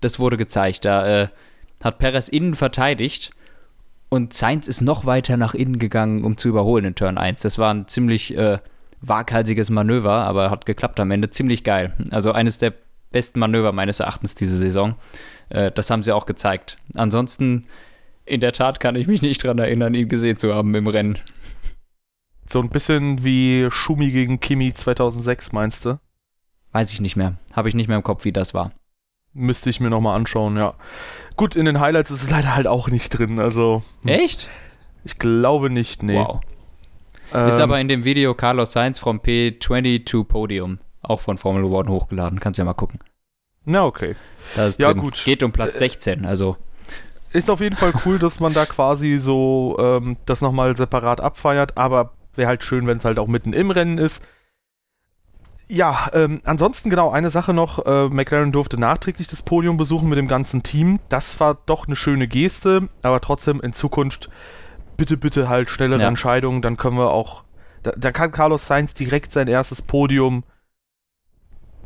Das 0.00 0.18
wurde 0.18 0.36
gezeigt. 0.36 0.84
Da 0.84 1.22
äh, 1.22 1.28
hat 1.82 1.98
Perez 1.98 2.28
innen 2.28 2.54
verteidigt 2.54 3.32
und 4.08 4.32
Sainz 4.32 4.68
ist 4.68 4.80
noch 4.80 5.06
weiter 5.06 5.36
nach 5.36 5.54
innen 5.54 5.78
gegangen, 5.78 6.24
um 6.24 6.36
zu 6.36 6.48
überholen 6.48 6.84
in 6.84 6.94
Turn 6.94 7.18
1. 7.18 7.42
Das 7.42 7.58
war 7.58 7.72
ein 7.72 7.88
ziemlich 7.88 8.36
äh, 8.36 8.58
waghalsiges 9.08 9.70
Manöver, 9.70 10.12
aber 10.12 10.50
hat 10.50 10.66
geklappt 10.66 11.00
am 11.00 11.10
Ende. 11.10 11.30
Ziemlich 11.30 11.64
geil. 11.64 11.94
Also 12.10 12.32
eines 12.32 12.58
der 12.58 12.72
besten 13.10 13.38
Manöver 13.38 13.72
meines 13.72 14.00
Erachtens 14.00 14.34
diese 14.34 14.56
Saison. 14.56 14.96
Äh, 15.48 15.70
das 15.70 15.90
haben 15.90 16.02
sie 16.02 16.12
auch 16.12 16.26
gezeigt. 16.26 16.76
Ansonsten, 16.94 17.66
in 18.24 18.40
der 18.40 18.52
Tat 18.52 18.80
kann 18.80 18.96
ich 18.96 19.06
mich 19.06 19.22
nicht 19.22 19.44
daran 19.44 19.58
erinnern, 19.58 19.94
ihn 19.94 20.08
gesehen 20.08 20.36
zu 20.36 20.54
haben 20.54 20.74
im 20.74 20.86
Rennen. 20.86 21.18
So 22.46 22.60
ein 22.60 22.70
bisschen 22.70 23.24
wie 23.24 23.68
Schumi 23.70 24.10
gegen 24.10 24.40
Kimi 24.40 24.74
2006, 24.74 25.52
meinst 25.52 25.86
du? 25.86 25.98
Weiß 26.72 26.92
ich 26.92 27.00
nicht 27.00 27.16
mehr. 27.16 27.36
Habe 27.52 27.68
ich 27.68 27.74
nicht 27.74 27.88
mehr 27.88 27.96
im 27.96 28.02
Kopf, 28.02 28.24
wie 28.24 28.32
das 28.32 28.52
war. 28.52 28.72
Müsste 29.32 29.70
ich 29.70 29.80
mir 29.80 29.90
nochmal 29.90 30.16
anschauen, 30.16 30.56
ja. 30.56 30.74
Gut, 31.36 31.56
in 31.56 31.64
den 31.64 31.80
Highlights 31.80 32.10
ist 32.10 32.24
es 32.24 32.30
leider 32.30 32.54
halt 32.54 32.66
auch 32.66 32.88
nicht 32.88 33.10
drin, 33.10 33.38
also. 33.38 33.82
Echt? 34.04 34.48
Ich 35.04 35.18
glaube 35.18 35.70
nicht, 35.70 36.02
nee. 36.02 36.18
Wow. 36.18 36.40
Ähm, 37.34 37.48
ist 37.48 37.60
aber 37.60 37.80
in 37.80 37.88
dem 37.88 38.04
Video 38.04 38.34
Carlos 38.34 38.72
Sainz 38.72 38.98
vom 38.98 39.18
P22 39.18 40.24
Podium, 40.24 40.78
auch 41.02 41.20
von 41.20 41.36
Formel 41.36 41.64
One 41.64 41.90
hochgeladen. 41.90 42.40
Kannst 42.40 42.58
ja 42.58 42.64
mal 42.64 42.74
gucken. 42.74 43.00
Na, 43.64 43.84
okay. 43.84 44.14
ja, 44.56 44.68
drin. 44.70 44.98
gut. 44.98 45.22
Geht 45.24 45.42
um 45.42 45.52
Platz 45.52 45.78
16, 45.78 46.24
also. 46.24 46.56
Ist 47.32 47.50
auf 47.50 47.60
jeden 47.60 47.74
Fall 47.74 47.92
cool, 48.04 48.18
dass 48.18 48.38
man 48.38 48.52
da 48.52 48.64
quasi 48.64 49.18
so 49.18 49.76
ähm, 49.80 50.16
das 50.26 50.40
nochmal 50.40 50.76
separat 50.76 51.20
abfeiert, 51.20 51.76
aber 51.76 52.12
wäre 52.34 52.48
halt 52.48 52.62
schön, 52.62 52.86
wenn 52.86 52.98
es 52.98 53.04
halt 53.04 53.18
auch 53.18 53.26
mitten 53.26 53.52
im 53.52 53.70
Rennen 53.70 53.98
ist. 53.98 54.22
Ja, 55.66 56.10
ähm, 56.12 56.40
ansonsten 56.44 56.90
genau 56.90 57.10
eine 57.10 57.30
Sache 57.30 57.54
noch. 57.54 57.84
Äh, 57.84 58.08
McLaren 58.08 58.52
durfte 58.52 58.78
nachträglich 58.78 59.26
das 59.26 59.42
Podium 59.42 59.76
besuchen 59.76 60.08
mit 60.08 60.18
dem 60.18 60.28
ganzen 60.28 60.62
Team. 60.62 61.00
Das 61.08 61.40
war 61.40 61.56
doch 61.66 61.86
eine 61.86 61.96
schöne 61.96 62.28
Geste, 62.28 62.88
aber 63.02 63.20
trotzdem 63.20 63.60
in 63.60 63.72
Zukunft 63.72 64.28
bitte, 64.96 65.16
bitte 65.16 65.48
halt 65.48 65.70
schnellere 65.70 66.02
ja. 66.02 66.08
Entscheidungen, 66.08 66.62
dann 66.62 66.76
können 66.76 66.96
wir 66.96 67.10
auch. 67.10 67.44
Da, 67.82 67.92
da, 67.96 68.12
kann 68.12 68.32
Carlos 68.32 68.66
Sainz 68.66 68.94
direkt 68.94 69.32
sein 69.32 69.48
erstes 69.48 69.82
Podium 69.82 70.44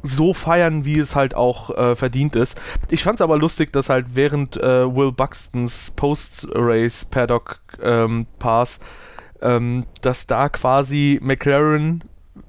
so 0.03 0.33
feiern, 0.33 0.85
wie 0.85 0.99
es 0.99 1.16
halt 1.16 1.35
auch 1.35 1.71
äh, 1.77 1.97
verdient 1.97 2.37
ist. 2.37 2.61
Ich 2.88 3.03
fand 3.03 3.16
es 3.18 3.23
aber 3.23 3.37
lustig, 3.37 3.73
dass 3.73 3.88
halt 3.88 4.14
während 4.14 4.57
äh, 4.57 4.94
Will 4.94 5.11
Buxtons 5.11 5.90
Post-Race 5.92 7.05
Paddock 7.07 7.61
ähm, 7.83 8.27
Pass, 8.38 8.79
ähm, 9.42 9.87
dass 10.03 10.29
da 10.29 10.49
quasi 10.49 11.18
McLaren, 11.21 12.05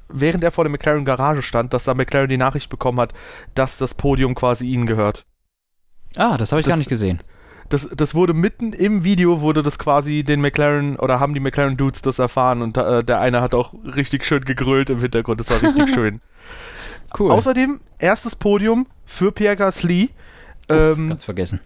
während 0.10 0.43
er 0.43 0.52
vor 0.52 0.63
der 0.63 0.72
McLaren 0.72 1.06
Garage 1.06 1.41
stand, 1.41 1.74
dass 1.74 1.86
da 1.86 1.95
McLaren 1.95 2.30
die 2.30 2.38
Nachricht 2.38 2.69
bekommen 2.69 3.00
hat, 3.00 3.13
dass 3.56 3.78
das 3.78 3.95
Podium 3.95 4.36
quasi 4.36 4.67
ihnen 4.67 4.86
gehört. 4.86 5.26
Ah, 6.17 6.38
das 6.38 6.52
habe 6.52 6.62
ich 6.62 6.65
das, 6.65 6.72
gar 6.72 6.78
nicht 6.78 6.89
gesehen 6.89 7.19
das, 7.69 7.88
das 7.95 8.15
wurde 8.15 8.34
mitten 8.34 8.73
im 8.73 9.03
Video, 9.03 9.41
wurde 9.41 9.63
das 9.63 9.79
quasi 9.79 10.23
den 10.23 10.41
McLaren 10.41 10.97
oder 10.97 11.19
haben 11.19 11.34
die 11.34 11.39
McLaren 11.39 11.77
Dudes 11.77 12.01
das 12.01 12.19
erfahren 12.19 12.62
und 12.62 12.77
äh, 12.77 13.03
der 13.03 13.19
eine 13.19 13.41
hat 13.41 13.53
auch 13.53 13.73
richtig 13.95 14.25
schön 14.25 14.43
gegrölt 14.43 14.89
im 14.89 14.99
Hintergrund. 14.99 15.39
Das 15.39 15.49
war 15.49 15.62
richtig 15.62 15.89
schön. 15.93 16.19
Cool. 17.17 17.32
Außerdem 17.32 17.79
erstes 17.97 18.36
Podium 18.36 18.88
für 19.05 19.32
Pierre 19.32 19.55
Gasly. 19.55 20.10
Ähm, 20.67 21.10
ganz 21.10 21.23
vergessen. 21.23 21.60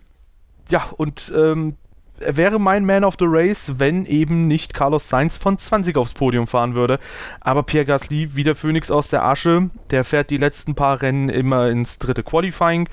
Ja, 0.69 0.85
und 0.95 1.31
ähm, 1.35 1.75
er 2.19 2.37
wäre 2.37 2.59
mein 2.59 2.85
Man 2.85 3.03
of 3.03 3.15
the 3.19 3.25
Race, 3.27 3.73
wenn 3.77 4.05
eben 4.05 4.47
nicht 4.47 4.73
Carlos 4.73 5.09
Sainz 5.09 5.37
von 5.37 5.57
20 5.57 5.97
aufs 5.97 6.13
Podium 6.13 6.47
fahren 6.47 6.75
würde. 6.75 6.99
Aber 7.41 7.63
Pierre 7.63 7.85
Gasly, 7.85 8.35
wieder 8.35 8.55
Phoenix 8.55 8.91
aus 8.91 9.07
der 9.09 9.25
Asche, 9.25 9.69
der 9.89 10.03
fährt 10.03 10.29
die 10.29 10.37
letzten 10.37 10.75
paar 10.75 11.01
Rennen 11.01 11.29
immer 11.29 11.69
ins 11.69 11.99
dritte 11.99 12.23
Qualifying 12.23 12.87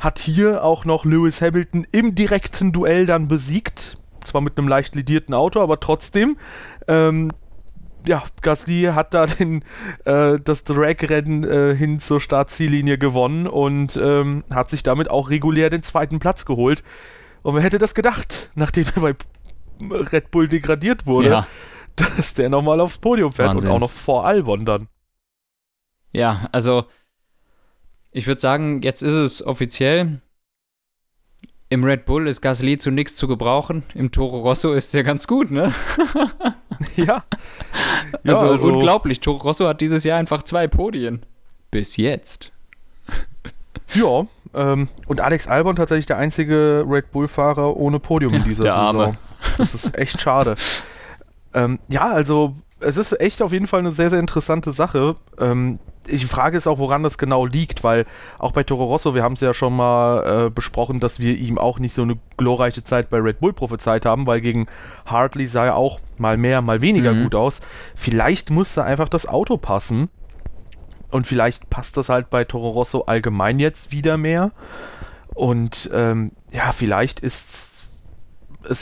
hat 0.00 0.18
hier 0.18 0.64
auch 0.64 0.84
noch 0.84 1.04
Lewis 1.04 1.40
Hamilton 1.40 1.86
im 1.92 2.14
direkten 2.14 2.72
Duell 2.72 3.06
dann 3.06 3.28
besiegt. 3.28 3.98
Zwar 4.24 4.40
mit 4.40 4.58
einem 4.58 4.68
leicht 4.68 4.94
lidierten 4.94 5.34
Auto, 5.34 5.60
aber 5.60 5.78
trotzdem. 5.78 6.36
Ähm, 6.88 7.32
ja, 8.06 8.22
Gasly 8.40 8.90
hat 8.94 9.14
da 9.14 9.26
den, 9.26 9.62
äh, 10.04 10.38
das 10.40 10.64
Drag-Rennen 10.64 11.44
äh, 11.44 11.74
hin 11.74 12.00
zur 12.00 12.20
Startziellinie 12.20 12.98
gewonnen 12.98 13.46
und 13.46 13.96
ähm, 13.96 14.44
hat 14.52 14.70
sich 14.70 14.82
damit 14.82 15.10
auch 15.10 15.30
regulär 15.30 15.70
den 15.70 15.82
zweiten 15.82 16.18
Platz 16.18 16.46
geholt. 16.46 16.82
Und 17.42 17.54
wer 17.54 17.62
hätte 17.62 17.78
das 17.78 17.94
gedacht, 17.94 18.50
nachdem 18.54 18.86
er 18.96 19.02
bei 19.02 19.14
Red 19.80 20.30
Bull 20.30 20.48
degradiert 20.48 21.06
wurde, 21.06 21.28
ja. 21.28 21.46
dass 21.96 22.34
der 22.34 22.48
nochmal 22.48 22.80
aufs 22.80 22.98
Podium 22.98 23.32
fährt 23.32 23.50
Wahnsinn. 23.50 23.70
und 23.70 23.76
auch 23.76 23.80
noch 23.80 23.90
vor 23.90 24.26
Albon 24.26 24.64
dann. 24.64 24.88
Ja, 26.12 26.48
also 26.52 26.86
ich 28.12 28.26
würde 28.26 28.40
sagen, 28.40 28.82
jetzt 28.82 29.02
ist 29.02 29.14
es 29.14 29.46
offiziell. 29.46 30.20
Im 31.68 31.84
Red 31.84 32.04
Bull 32.04 32.26
ist 32.26 32.40
Gasly 32.40 32.78
zu 32.78 32.90
nichts 32.90 33.14
zu 33.14 33.28
gebrauchen. 33.28 33.84
Im 33.94 34.10
Toro 34.10 34.40
Rosso 34.40 34.72
ist 34.72 34.92
der 34.92 35.04
ganz 35.04 35.28
gut, 35.28 35.52
ne? 35.52 35.72
ja. 36.96 37.22
also, 38.24 38.46
also 38.46 38.66
unglaublich. 38.72 39.20
Toro 39.20 39.38
Rosso 39.38 39.68
hat 39.68 39.80
dieses 39.80 40.02
Jahr 40.02 40.18
einfach 40.18 40.42
zwei 40.42 40.66
Podien. 40.66 41.22
Bis 41.70 41.96
jetzt. 41.96 42.50
Ja, 43.94 44.26
ähm, 44.54 44.88
und 45.06 45.20
Alex 45.20 45.46
Albon 45.46 45.76
tatsächlich 45.76 46.06
der 46.06 46.16
einzige 46.16 46.84
Red 46.88 47.12
Bull-Fahrer 47.12 47.76
ohne 47.76 48.00
Podium 48.00 48.34
in 48.34 48.44
dieser 48.44 48.64
der 48.64 48.72
Saison. 48.72 49.16
Das 49.58 49.74
ist 49.74 49.96
echt 49.96 50.20
schade. 50.20 50.56
ähm, 51.54 51.78
ja, 51.88 52.10
also 52.10 52.56
es 52.80 52.96
ist 52.96 53.20
echt 53.20 53.42
auf 53.42 53.52
jeden 53.52 53.66
Fall 53.66 53.80
eine 53.80 53.90
sehr, 53.90 54.10
sehr 54.10 54.18
interessante 54.18 54.72
Sache. 54.72 55.16
Ähm, 55.38 55.78
die 56.08 56.18
Frage 56.18 56.56
ist 56.56 56.66
auch, 56.66 56.78
woran 56.78 57.02
das 57.02 57.18
genau 57.18 57.46
liegt, 57.46 57.84
weil 57.84 58.06
auch 58.38 58.52
bei 58.52 58.62
Toro 58.62 58.84
Rosso, 58.84 59.14
wir 59.14 59.22
haben 59.22 59.34
es 59.34 59.40
ja 59.40 59.54
schon 59.54 59.76
mal 59.76 60.46
äh, 60.46 60.50
besprochen, 60.50 60.98
dass 60.98 61.20
wir 61.20 61.36
ihm 61.36 61.58
auch 61.58 61.78
nicht 61.78 61.94
so 61.94 62.02
eine 62.02 62.18
glorreiche 62.36 62.82
Zeit 62.82 63.10
bei 63.10 63.18
Red 63.18 63.40
Bull 63.40 63.52
prophezeit 63.52 64.06
haben, 64.06 64.26
weil 64.26 64.40
gegen 64.40 64.66
Hartley 65.06 65.46
sah 65.46 65.66
er 65.66 65.76
auch 65.76 66.00
mal 66.18 66.36
mehr, 66.36 66.62
mal 66.62 66.80
weniger 66.80 67.12
mhm. 67.12 67.24
gut 67.24 67.34
aus. 67.34 67.60
Vielleicht 67.94 68.50
musste 68.50 68.82
einfach 68.82 69.08
das 69.08 69.26
Auto 69.26 69.56
passen 69.56 70.08
und 71.10 71.26
vielleicht 71.26 71.70
passt 71.70 71.96
das 71.96 72.08
halt 72.08 72.30
bei 72.30 72.44
Toro 72.44 72.70
Rosso 72.70 73.02
allgemein 73.02 73.58
jetzt 73.58 73.92
wieder 73.92 74.16
mehr. 74.16 74.52
Und 75.34 75.90
ähm, 75.92 76.32
ja, 76.50 76.72
vielleicht 76.72 77.20
ist 77.20 77.50
es 77.50 77.69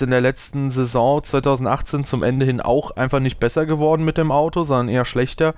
in 0.03 0.11
der 0.11 0.21
letzten 0.21 0.71
Saison 0.71 1.23
2018 1.23 2.05
zum 2.05 2.23
Ende 2.23 2.45
hin 2.45 2.61
auch 2.61 2.93
einfach 2.93 3.21
nicht 3.21 3.39
besser 3.39 3.67
geworden 3.67 4.05
mit 4.05 4.19
dem 4.19 4.33
Auto, 4.33 4.63
sondern 4.63 4.89
eher 4.89 5.05
schlechter. 5.05 5.55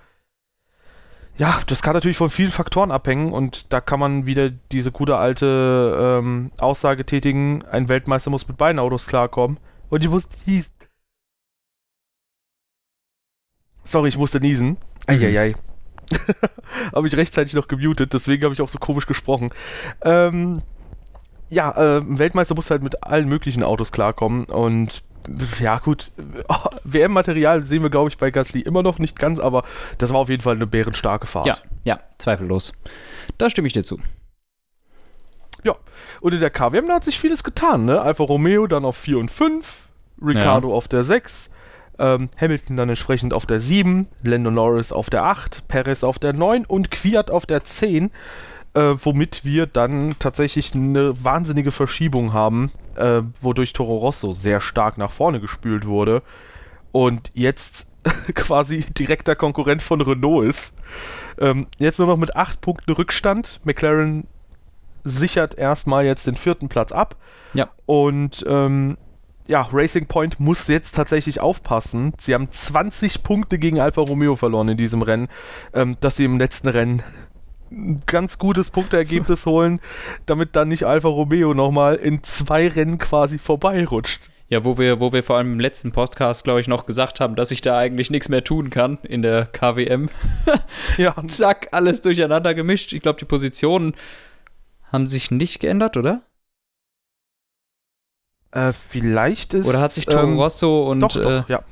Ja, 1.37 1.61
das 1.67 1.81
kann 1.81 1.95
natürlich 1.95 2.19
von 2.19 2.29
vielen 2.29 2.51
Faktoren 2.51 2.91
abhängen 2.91 3.33
und 3.33 3.73
da 3.73 3.81
kann 3.81 3.99
man 3.99 4.27
wieder 4.27 4.51
diese 4.51 4.93
gute 4.93 5.17
alte 5.17 6.21
ähm, 6.21 6.51
Aussage 6.59 7.07
tätigen, 7.07 7.65
ein 7.71 7.89
Weltmeister 7.89 8.31
muss 8.31 8.47
mit 8.47 8.59
beiden 8.59 8.79
Autos 8.79 9.07
klarkommen. 9.07 9.59
Und 9.89 10.05
ich 10.05 10.11
musste 10.11 10.37
niesen. 10.45 10.71
Sorry, 13.85 14.11
ich 14.11 14.19
musste 14.19 14.39
niesen. 14.39 14.77
Eieiei. 15.07 15.51
Mhm. 15.51 15.71
habe 16.95 17.09
ich 17.09 17.17
rechtzeitig 17.17 17.55
noch 17.55 17.69
gemutet, 17.69 18.13
deswegen 18.13 18.45
habe 18.45 18.55
ich 18.55 18.61
auch 18.61 18.69
so 18.69 18.79
komisch 18.79 19.07
gesprochen. 19.07 19.51
Ähm, 20.03 20.63
ja, 21.51 21.99
äh, 21.99 22.01
Weltmeister 22.07 22.55
muss 22.55 22.71
halt 22.71 22.83
mit 22.83 23.03
allen 23.05 23.29
möglichen 23.29 23.63
Autos 23.63 23.93
klarkommen 23.93 24.45
und 24.45 25.03
ja, 25.61 25.79
gut. 25.79 26.11
Oh, 26.49 26.69
WM-Material 26.85 27.63
sehen 27.63 27.83
wir, 27.83 27.91
glaube 27.91 28.09
ich, 28.09 28.19
bei 28.19 28.31
Gasly 28.31 28.61
immer 28.61 28.83
noch 28.83 28.99
nicht 28.99 29.19
ganz, 29.19 29.39
aber 29.39 29.65
das 29.99 30.13
war 30.13 30.19
auf 30.19 30.29
jeden 30.29 30.43
Fall 30.43 30.57
eine 30.57 30.67
bärenstarke 30.67 31.27
Fahrt. 31.27 31.47
Ja, 31.47 31.59
ja, 31.85 32.01
zweifellos. 32.19 32.73
Da 33.39 33.51
stimme 33.51 33.67
ich 33.67 33.73
dir 33.73 33.85
zu. 33.85 34.01
Ja, 35.63 35.77
und 36.21 36.35
in 36.35 36.41
der 36.41 36.51
KWM 36.51 36.89
da 36.89 36.95
hat 36.95 37.05
sich 37.05 37.21
vieles 37.21 37.45
getan, 37.45 37.85
ne? 37.85 38.01
Alfa 38.01 38.25
Romeo 38.25 38.67
dann 38.67 38.85
auf 38.85 38.97
4 38.97 39.19
und 39.19 39.31
5, 39.31 39.89
Ricardo 40.25 40.71
ja. 40.71 40.75
auf 40.75 40.89
der 40.89 41.05
6, 41.05 41.51
ähm, 41.99 42.31
Hamilton 42.41 42.77
dann 42.77 42.89
entsprechend 42.89 43.35
auf 43.35 43.47
der 43.47 43.61
7, 43.61 44.09
Lando 44.23 44.51
Norris 44.51 44.91
auf 44.91 45.11
der 45.11 45.25
8, 45.25 45.69
Perez 45.69 46.03
auf 46.03 46.19
der 46.19 46.33
9 46.33 46.65
und 46.65 46.91
Kwiat 46.91 47.31
auf 47.31 47.47
der 47.47 47.63
10. 47.63 48.11
Äh, 48.73 48.95
womit 49.03 49.45
wir 49.45 49.67
dann 49.67 50.15
tatsächlich 50.21 50.75
eine 50.75 51.25
wahnsinnige 51.25 51.73
Verschiebung 51.73 52.33
haben, 52.33 52.71
äh, 52.95 53.23
wodurch 53.41 53.73
Toro 53.73 53.97
Rosso 53.97 54.31
sehr 54.31 54.61
stark 54.61 54.97
nach 54.97 55.11
vorne 55.11 55.41
gespült 55.41 55.87
wurde 55.87 56.23
und 56.93 57.31
jetzt 57.35 57.89
quasi 58.35 58.85
direkter 58.85 59.35
Konkurrent 59.35 59.83
von 59.83 60.01
Renault 60.01 60.47
ist. 60.47 60.75
Ähm, 61.39 61.67
jetzt 61.79 61.99
nur 61.99 62.07
noch 62.07 62.17
mit 62.17 62.37
8 62.37 62.61
Punkten 62.61 62.93
Rückstand. 62.93 63.61
McLaren 63.65 64.27
sichert 65.05 65.57
erstmal 65.57 66.05
jetzt 66.05 66.27
den 66.27 66.37
vierten 66.37 66.69
Platz 66.69 66.93
ab. 66.93 67.17
Ja. 67.55 67.71
Und 67.87 68.45
ähm, 68.47 68.97
ja, 69.47 69.69
Racing 69.73 70.07
Point 70.07 70.39
muss 70.39 70.69
jetzt 70.69 70.95
tatsächlich 70.95 71.41
aufpassen. 71.41 72.13
Sie 72.19 72.35
haben 72.35 72.51
20 72.51 73.25
Punkte 73.25 73.59
gegen 73.59 73.81
Alfa 73.81 74.01
Romeo 74.01 74.37
verloren 74.37 74.69
in 74.69 74.77
diesem 74.77 75.03
Rennen, 75.03 75.29
ähm, 75.75 75.97
dass 76.01 76.17
sie 76.17 76.25
im 76.25 76.39
letzten 76.39 76.69
Rennen 76.69 77.03
ein 77.71 78.03
ganz 78.07 78.39
gutes 78.39 78.71
Punkteergebnis 78.71 79.47
holen, 79.47 79.81
damit 80.27 80.57
dann 80.57 80.69
nicht 80.69 80.85
Alfa 80.85 81.09
Romeo 81.09 81.55
nochmal 81.55 81.97
in 81.97 82.23
zwei 82.23 82.69
Rennen 82.69 82.99
quasi 82.99 83.39
vorbeirutscht. 83.39 84.23
Ja, 84.49 84.65
wo 84.65 84.79
wir, 84.79 84.99
wo 84.99 85.13
wir 85.13 85.23
vor 85.23 85.37
allem 85.37 85.53
im 85.53 85.61
letzten 85.61 85.93
Podcast, 85.93 86.43
glaube 86.43 86.61
ich, 86.61 86.67
noch 86.67 86.85
gesagt 86.85 87.21
haben, 87.21 87.37
dass 87.37 87.53
ich 87.53 87.63
da 87.63 87.79
eigentlich 87.79 88.11
nichts 88.11 88.29
mehr 88.29 88.43
tun 88.43 88.69
kann 88.69 88.99
in 89.05 89.23
der 89.23 89.47
KWM. 89.47 90.11
ja. 90.97 91.15
Zack, 91.29 91.69
alles 91.71 92.03
durcheinander 92.03 92.53
gemischt. 92.55 92.93
Ich 92.93 93.01
glaube, 93.01 93.21
die 93.21 93.27
Positionen 93.27 93.95
haben 94.91 95.07
sich 95.07 95.31
nicht 95.31 95.61
geändert, 95.61 95.97
oder? 95.97 96.23
Äh, 98.51 98.73
vielleicht 98.73 99.55
ist. 99.55 99.69
Oder 99.69 99.79
hat 99.79 99.93
sich 99.93 100.07
Toro 100.07 100.25
ähm, 100.25 100.37
Rosso 100.37 100.91
und. 100.91 100.99
Doch, 100.99 101.13
doch, 101.13 101.49
äh, 101.49 101.53
ja. 101.53 101.63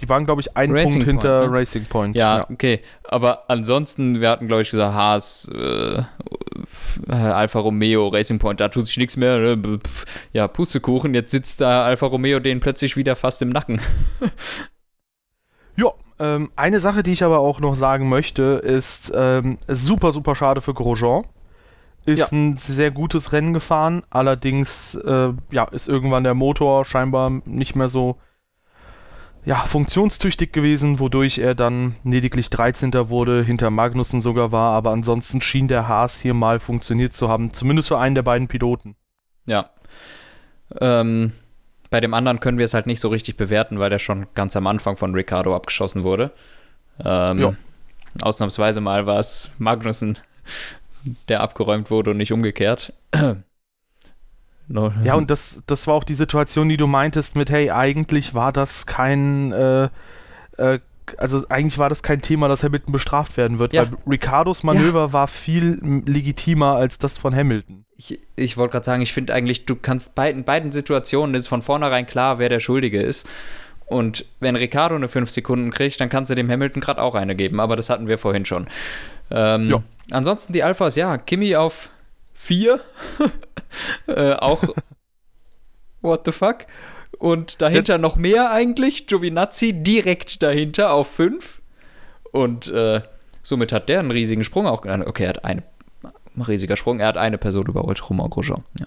Die 0.00 0.08
waren, 0.08 0.24
glaube 0.24 0.40
ich, 0.40 0.56
einen 0.56 0.72
Racing 0.72 0.92
Punkt 0.92 1.06
hinter 1.06 1.40
Point, 1.40 1.52
ne? 1.52 1.58
Racing 1.58 1.84
Point. 1.86 2.16
Ja, 2.16 2.38
ja, 2.38 2.46
okay. 2.50 2.80
Aber 3.04 3.48
ansonsten, 3.48 4.20
wir 4.20 4.28
hatten, 4.28 4.48
glaube 4.48 4.62
ich, 4.62 4.70
gesagt, 4.70 4.94
Haas, 4.94 5.48
äh, 5.54 6.02
Alfa 7.08 7.60
Romeo, 7.60 8.08
Racing 8.08 8.38
Point, 8.38 8.60
da 8.60 8.68
tut 8.68 8.86
sich 8.86 8.96
nichts 8.96 9.16
mehr. 9.16 9.38
Ne? 9.38 9.78
Ja, 10.32 10.48
Pustekuchen, 10.48 11.14
jetzt 11.14 11.30
sitzt 11.30 11.60
da 11.60 11.84
Alfa 11.84 12.06
Romeo 12.06 12.40
denen 12.40 12.60
plötzlich 12.60 12.96
wieder 12.96 13.14
fast 13.14 13.40
im 13.42 13.50
Nacken. 13.50 13.80
ja, 15.76 15.90
ähm, 16.18 16.50
eine 16.56 16.80
Sache, 16.80 17.02
die 17.02 17.12
ich 17.12 17.22
aber 17.22 17.38
auch 17.38 17.60
noch 17.60 17.74
sagen 17.74 18.08
möchte, 18.08 18.42
ist 18.64 19.12
ähm, 19.14 19.58
super, 19.68 20.10
super 20.10 20.34
schade 20.34 20.60
für 20.60 20.74
Grosjean 20.74 21.24
ist 22.06 22.18
ja. 22.18 22.26
ein 22.32 22.56
sehr 22.56 22.90
gutes 22.90 23.32
Rennen 23.32 23.52
gefahren. 23.52 24.02
Allerdings 24.10 24.94
äh, 24.94 25.32
ja, 25.50 25.64
ist 25.64 25.88
irgendwann 25.88 26.24
der 26.24 26.34
Motor 26.34 26.84
scheinbar 26.84 27.30
nicht 27.44 27.76
mehr 27.76 27.88
so 27.88 28.18
ja, 29.44 29.56
funktionstüchtig 29.56 30.52
gewesen, 30.52 31.00
wodurch 31.00 31.38
er 31.38 31.54
dann 31.54 31.96
lediglich 32.04 32.48
13. 32.50 32.92
wurde, 33.10 33.42
hinter 33.42 33.70
Magnussen 33.70 34.20
sogar 34.20 34.52
war. 34.52 34.72
Aber 34.72 34.90
ansonsten 34.90 35.42
schien 35.42 35.68
der 35.68 35.86
Haas 35.88 36.20
hier 36.20 36.34
mal 36.34 36.58
funktioniert 36.58 37.14
zu 37.14 37.28
haben, 37.28 37.52
zumindest 37.52 37.88
für 37.88 37.98
einen 37.98 38.14
der 38.14 38.22
beiden 38.22 38.48
Piloten. 38.48 38.96
Ja. 39.46 39.70
Ähm, 40.80 41.32
bei 41.90 42.00
dem 42.00 42.14
anderen 42.14 42.40
können 42.40 42.58
wir 42.58 42.64
es 42.64 42.74
halt 42.74 42.86
nicht 42.86 43.00
so 43.00 43.08
richtig 43.08 43.36
bewerten, 43.36 43.78
weil 43.78 43.90
der 43.90 43.98
schon 43.98 44.26
ganz 44.34 44.56
am 44.56 44.66
Anfang 44.66 44.96
von 44.96 45.14
Ricardo 45.14 45.54
abgeschossen 45.54 46.04
wurde. 46.04 46.32
Ähm, 47.04 47.38
ja. 47.38 47.54
Ausnahmsweise 48.22 48.80
mal 48.80 49.06
war 49.06 49.18
es 49.18 49.50
Magnussen, 49.58 50.18
der 51.28 51.40
abgeräumt 51.40 51.90
wurde 51.90 52.12
und 52.12 52.16
nicht 52.16 52.32
umgekehrt. 52.32 52.92
Ja, 55.04 55.14
und 55.14 55.30
das, 55.30 55.62
das 55.66 55.86
war 55.86 55.94
auch 55.94 56.04
die 56.04 56.14
Situation, 56.14 56.68
die 56.68 56.76
du 56.76 56.86
meintest 56.86 57.36
mit, 57.36 57.50
hey, 57.50 57.70
eigentlich 57.70 58.34
war 58.34 58.52
das 58.52 58.86
kein, 58.86 59.52
äh, 59.52 59.88
äh, 60.56 60.78
also 61.18 61.44
eigentlich 61.48 61.78
war 61.78 61.88
das 61.88 62.02
kein 62.02 62.22
Thema, 62.22 62.48
das 62.48 62.62
Hamilton 62.62 62.92
bestraft 62.92 63.36
werden 63.36 63.58
wird, 63.58 63.72
ja. 63.72 63.82
weil 63.82 63.98
Ricardos 64.08 64.62
Manöver 64.62 65.06
ja. 65.06 65.12
war 65.12 65.28
viel 65.28 65.78
legitimer 66.06 66.76
als 66.76 66.98
das 66.98 67.18
von 67.18 67.34
Hamilton. 67.34 67.84
Ich, 67.96 68.18
ich 68.36 68.56
wollte 68.56 68.72
gerade 68.72 68.86
sagen, 68.86 69.02
ich 69.02 69.12
finde 69.12 69.34
eigentlich, 69.34 69.66
du 69.66 69.76
kannst 69.76 70.14
bei, 70.14 70.30
in 70.30 70.44
beiden 70.44 70.72
Situationen 70.72 71.34
ist 71.34 71.48
von 71.48 71.62
vornherein 71.62 72.06
klar, 72.06 72.38
wer 72.38 72.48
der 72.48 72.60
Schuldige 72.60 73.02
ist. 73.02 73.26
Und 73.86 74.24
wenn 74.40 74.56
Ricardo 74.56 74.94
eine 74.94 75.08
5 75.08 75.30
Sekunden 75.30 75.70
kriegt, 75.70 76.00
dann 76.00 76.08
kannst 76.08 76.30
du 76.30 76.34
dem 76.34 76.50
Hamilton 76.50 76.80
gerade 76.80 77.02
auch 77.02 77.14
eine 77.14 77.36
geben, 77.36 77.60
aber 77.60 77.76
das 77.76 77.90
hatten 77.90 78.08
wir 78.08 78.16
vorhin 78.16 78.46
schon. 78.46 78.66
Ähm, 79.30 79.70
ja. 79.70 79.82
Ansonsten 80.10 80.52
die 80.52 80.62
Alphas, 80.62 80.96
ja, 80.96 81.18
Kimi 81.18 81.54
auf 81.54 81.90
4. 82.34 82.80
äh, 84.06 84.32
auch 84.32 84.62
what 86.02 86.22
the 86.24 86.32
fuck. 86.32 86.66
Und 87.18 87.62
dahinter 87.62 87.94
ja. 87.94 87.98
noch 87.98 88.16
mehr 88.16 88.50
eigentlich. 88.50 89.06
Giovinazzi 89.06 89.72
direkt 89.82 90.42
dahinter 90.42 90.92
auf 90.92 91.08
5. 91.08 91.62
Und 92.32 92.68
äh, 92.68 93.00
somit 93.42 93.72
hat 93.72 93.88
der 93.88 94.00
einen 94.00 94.10
riesigen 94.10 94.44
Sprung 94.44 94.66
auch. 94.66 94.84
Okay, 94.84 95.24
er 95.24 95.28
hat 95.28 95.44
einen 95.44 95.62
riesiger 96.46 96.76
Sprung. 96.76 97.00
Er 97.00 97.08
hat 97.08 97.16
eine 97.16 97.38
Person 97.38 97.66
überholt, 97.66 98.08
Romain 98.08 98.30
Grosjean. 98.30 98.64
Ja, 98.78 98.86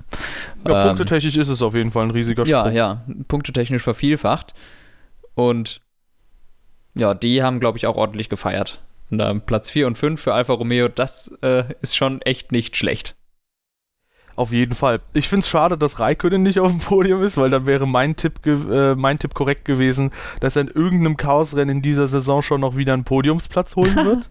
ja 0.67 0.81
ähm, 0.81 0.87
punktetechnisch 0.87 1.37
ist 1.37 1.49
es 1.49 1.61
auf 1.61 1.75
jeden 1.75 1.91
Fall 1.91 2.05
ein 2.05 2.11
riesiger 2.11 2.45
Sprung. 2.45 2.65
Ja, 2.65 2.69
ja, 2.71 3.01
punktetechnisch 3.27 3.83
vervielfacht. 3.83 4.53
Und 5.35 5.81
ja, 6.95 7.13
die 7.13 7.43
haben, 7.43 7.59
glaube 7.59 7.77
ich, 7.77 7.85
auch 7.85 7.95
ordentlich 7.95 8.29
gefeiert. 8.29 8.81
Na, 9.09 9.33
Platz 9.35 9.69
4 9.69 9.87
und 9.87 9.97
5 9.97 10.19
für 10.19 10.33
Alfa 10.33 10.53
Romeo, 10.53 10.89
das 10.89 11.31
äh, 11.41 11.63
ist 11.81 11.95
schon 11.95 12.21
echt 12.23 12.51
nicht 12.51 12.75
schlecht. 12.75 13.15
Auf 14.37 14.51
jeden 14.51 14.75
Fall. 14.75 15.01
Ich 15.13 15.27
finde 15.29 15.41
es 15.41 15.49
schade, 15.49 15.79
dass 15.79 15.99
Raikönnen 15.99 16.43
nicht 16.43 16.59
auf 16.59 16.69
dem 16.69 16.79
Podium 16.79 17.23
ist, 17.23 17.37
weil 17.37 17.49
dann 17.49 17.65
wäre 17.65 17.87
mein 17.87 18.15
Tipp, 18.15 18.45
äh, 18.45 18.95
mein 18.95 19.19
Tipp 19.19 19.33
korrekt 19.33 19.65
gewesen, 19.65 20.11
dass 20.39 20.55
er 20.55 20.61
in 20.61 20.67
irgendeinem 20.69 21.17
Chaosrennen 21.17 21.77
in 21.77 21.81
dieser 21.81 22.07
Saison 22.07 22.41
schon 22.41 22.61
noch 22.61 22.77
wieder 22.77 22.93
einen 22.93 23.03
Podiumsplatz 23.03 23.75
holen 23.75 23.95
wird. 24.05 24.29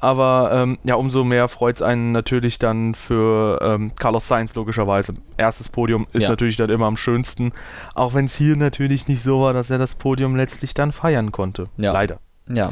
Aber 0.00 0.50
ähm, 0.52 0.78
ja, 0.84 0.94
umso 0.94 1.24
mehr 1.24 1.48
freut 1.48 1.74
es 1.74 1.82
einen 1.82 2.12
natürlich 2.12 2.60
dann 2.60 2.94
für 2.94 3.58
ähm, 3.60 3.90
Carlos 3.96 4.28
Sainz 4.28 4.54
logischerweise. 4.54 5.14
Erstes 5.36 5.68
Podium 5.68 6.06
ist 6.12 6.22
ja. 6.22 6.28
natürlich 6.30 6.56
dann 6.56 6.70
immer 6.70 6.86
am 6.86 6.96
schönsten, 6.96 7.50
auch 7.96 8.14
wenn 8.14 8.26
es 8.26 8.36
hier 8.36 8.54
natürlich 8.54 9.08
nicht 9.08 9.24
so 9.24 9.40
war, 9.40 9.52
dass 9.52 9.70
er 9.70 9.78
das 9.78 9.96
Podium 9.96 10.36
letztlich 10.36 10.72
dann 10.74 10.92
feiern 10.92 11.32
konnte. 11.32 11.64
Ja. 11.76 11.92
Leider. 11.92 12.20
Ja, 12.48 12.70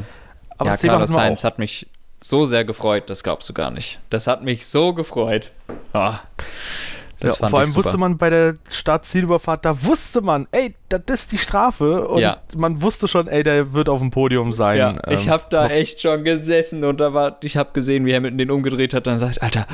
aber 0.57 0.71
ja, 0.71 0.77
Carlos 0.77 1.13
Sainz 1.13 1.43
hat 1.43 1.59
mich 1.59 1.89
so 2.29 2.45
sehr 2.45 2.65
gefreut, 2.65 3.05
das 3.09 3.23
glaubst 3.23 3.49
du 3.49 3.53
gar 3.53 3.71
nicht. 3.71 4.01
Das 4.11 4.27
hat 4.27 4.43
mich 4.43 4.67
so 4.67 4.93
gefreut. 4.93 5.53
Oh, 5.95 6.15
ja, 7.23 7.31
vor 7.31 7.61
allem 7.61 7.75
wusste 7.75 7.97
man 7.97 8.19
bei 8.19 8.31
der 8.31 8.55
Start-Zielüberfahrt, 8.69 9.65
da 9.65 9.85
wusste 9.85 10.21
man, 10.21 10.49
ey, 10.51 10.75
das 10.89 11.03
ist 11.09 11.33
die 11.33 11.39
Strafe. 11.39 12.07
Und 12.09 12.21
ja. 12.21 12.39
man 12.57 12.83
wusste 12.83 13.09
schon, 13.09 13.29
ey, 13.29 13.43
der 13.43 13.73
wird 13.73 13.89
auf 13.89 14.01
dem 14.01 14.11
Podium 14.11 14.53
sein. 14.53 14.79
Ja, 14.79 14.91
ähm, 14.91 15.15
ich 15.15 15.29
habe 15.29 15.45
da 15.51 15.69
echt 15.69 16.03
schon 16.03 16.25
gesessen 16.25 16.85
und 16.85 16.99
da 16.99 17.15
war, 17.15 17.39
ich 17.43 17.57
habe 17.57 17.71
gesehen, 17.73 18.05
wie 18.05 18.15
Hamilton 18.15 18.39
den 18.39 18.51
umgedreht 18.51 18.93
hat. 18.93 19.07
Dann 19.07 19.19
sagt, 19.19 19.41
Alter, 19.41 19.67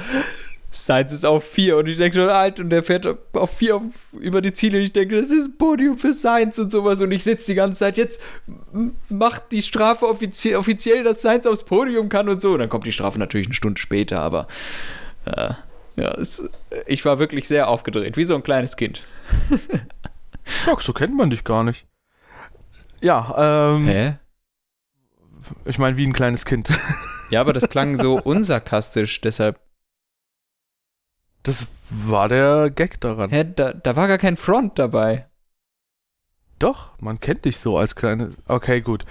Sainz 0.75 1.13
ist 1.13 1.27
auf 1.27 1.45
4 1.45 1.77
und 1.77 1.87
ich 1.87 1.99
denke 1.99 2.19
schon, 2.19 2.31
alt 2.31 2.59
und 2.59 2.71
der 2.71 2.83
fährt 2.83 3.07
auf 3.35 3.51
4 3.51 3.81
über 4.19 4.41
die 4.41 4.55
Ziele. 4.55 4.79
Ich 4.79 4.93
denke, 4.93 5.17
das 5.17 5.31
ist 5.31 5.49
ein 5.49 5.59
Podium 5.59 5.99
für 5.99 6.15
Sainz 6.15 6.59
und 6.59 6.73
sowas 6.73 7.01
und 7.03 7.13
ich 7.13 7.23
sitze 7.23 7.47
die 7.49 7.55
ganze 7.55 7.81
Zeit, 7.81 7.99
jetzt 7.99 8.21
macht 9.11 9.53
die 9.53 9.61
Strafe 9.61 10.09
offizie 10.09 10.57
offiziell, 10.57 11.05
dass 11.05 11.21
Sainz 11.21 11.47
aufs 11.47 11.65
Podium 11.65 12.09
kann 12.09 12.29
und 12.29 12.41
so. 12.41 12.53
Und 12.53 12.61
dann 12.61 12.71
kommt 12.71 12.87
die 12.87 12.93
Strafe 12.93 13.19
natürlich 13.19 13.47
eine 13.49 13.55
Stunde 13.55 13.81
später, 13.81 14.21
aber 14.21 14.49
äh, 15.27 15.51
ja, 15.97 16.11
es, 16.15 16.49
ich 16.87 17.05
war 17.05 17.19
wirklich 17.19 17.47
sehr 17.47 17.69
aufgedreht, 17.69 18.17
wie 18.17 18.25
so 18.25 18.35
ein 18.35 18.43
kleines 18.43 18.77
Kind. 18.77 19.03
ja, 20.67 20.77
so 20.79 20.95
kennt 20.95 21.15
man 21.15 21.29
dich 21.29 21.45
gar 21.45 21.65
nicht. 21.65 21.87
Ja, 23.03 23.75
ähm. 23.77 23.87
Hä? 23.87 24.15
Ich 25.67 25.79
meine, 25.79 25.97
wie 25.99 26.07
ein 26.07 26.13
kleines 26.13 26.47
Kind. 26.47 26.69
Ja, 27.31 27.41
aber 27.41 27.53
das 27.53 27.69
klang 27.69 27.99
so 27.99 28.19
unsarkastisch, 28.25 29.21
deshalb. 29.21 29.59
Das 31.43 31.67
war 31.91 32.29
der 32.29 32.71
Gag 32.71 33.01
daran. 33.01 33.31
Hä, 33.31 33.45
da, 33.45 33.73
da 33.73 33.97
war 33.97 34.09
gar 34.09 34.19
kein 34.19 34.37
Front 34.37 34.79
dabei. 34.79 35.27
Doch, 36.59 36.97
man 37.01 37.19
kennt 37.19 37.45
dich 37.45 37.59
so 37.59 37.77
als 37.77 37.97
kleine. 37.97 38.35
Okay, 38.47 38.81
gut. 38.81 39.05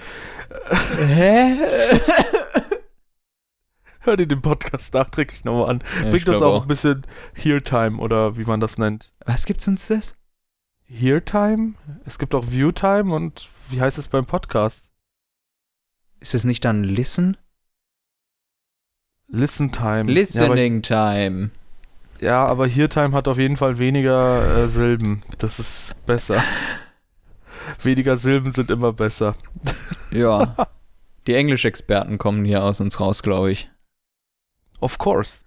Hä? 0.96 1.58
Hör 4.00 4.16
dir 4.16 4.26
den 4.26 4.40
Podcast 4.42 4.94
nachträglich 4.94 5.44
nochmal 5.44 5.68
an. 5.68 5.84
Ja, 6.02 6.10
Bringt 6.10 6.28
uns 6.28 6.42
auch, 6.42 6.54
auch 6.54 6.62
ein 6.62 6.68
bisschen 6.68 7.02
Heal-Time 7.34 7.98
oder 7.98 8.36
wie 8.36 8.44
man 8.44 8.58
das 8.58 8.78
nennt. 8.78 9.12
Was 9.24 9.46
gibt's 9.46 9.68
uns 9.68 9.86
das? 9.86 10.16
Heal-Time? 10.84 11.74
Es 12.04 12.18
gibt 12.18 12.34
auch 12.34 12.50
View-Time 12.50 13.14
und 13.14 13.48
wie 13.68 13.80
heißt 13.80 13.98
es 13.98 14.08
beim 14.08 14.24
Podcast? 14.24 14.90
Ist 16.20 16.34
es 16.34 16.44
nicht 16.44 16.64
dann 16.64 16.84
Listen? 16.84 17.36
Listen-Time. 19.28 20.10
Listening 20.10 20.82
ja, 20.82 21.12
Time. 21.12 21.50
Ja, 22.22 22.44
aber 22.44 22.68
Hear-Time 22.68 23.16
hat 23.16 23.26
auf 23.26 23.36
jeden 23.36 23.56
Fall 23.56 23.78
weniger 23.78 24.56
äh, 24.56 24.68
Silben. 24.68 25.24
Das 25.38 25.58
ist 25.58 25.96
besser. 26.06 26.40
weniger 27.82 28.16
Silben 28.16 28.52
sind 28.52 28.70
immer 28.70 28.92
besser. 28.92 29.34
ja. 30.12 30.54
Die 31.26 31.34
Englischexperten 31.34 32.18
kommen 32.18 32.44
hier 32.44 32.62
aus 32.62 32.80
uns 32.80 33.00
raus, 33.00 33.24
glaube 33.24 33.50
ich. 33.50 33.68
Of 34.78 34.98
course. 34.98 35.42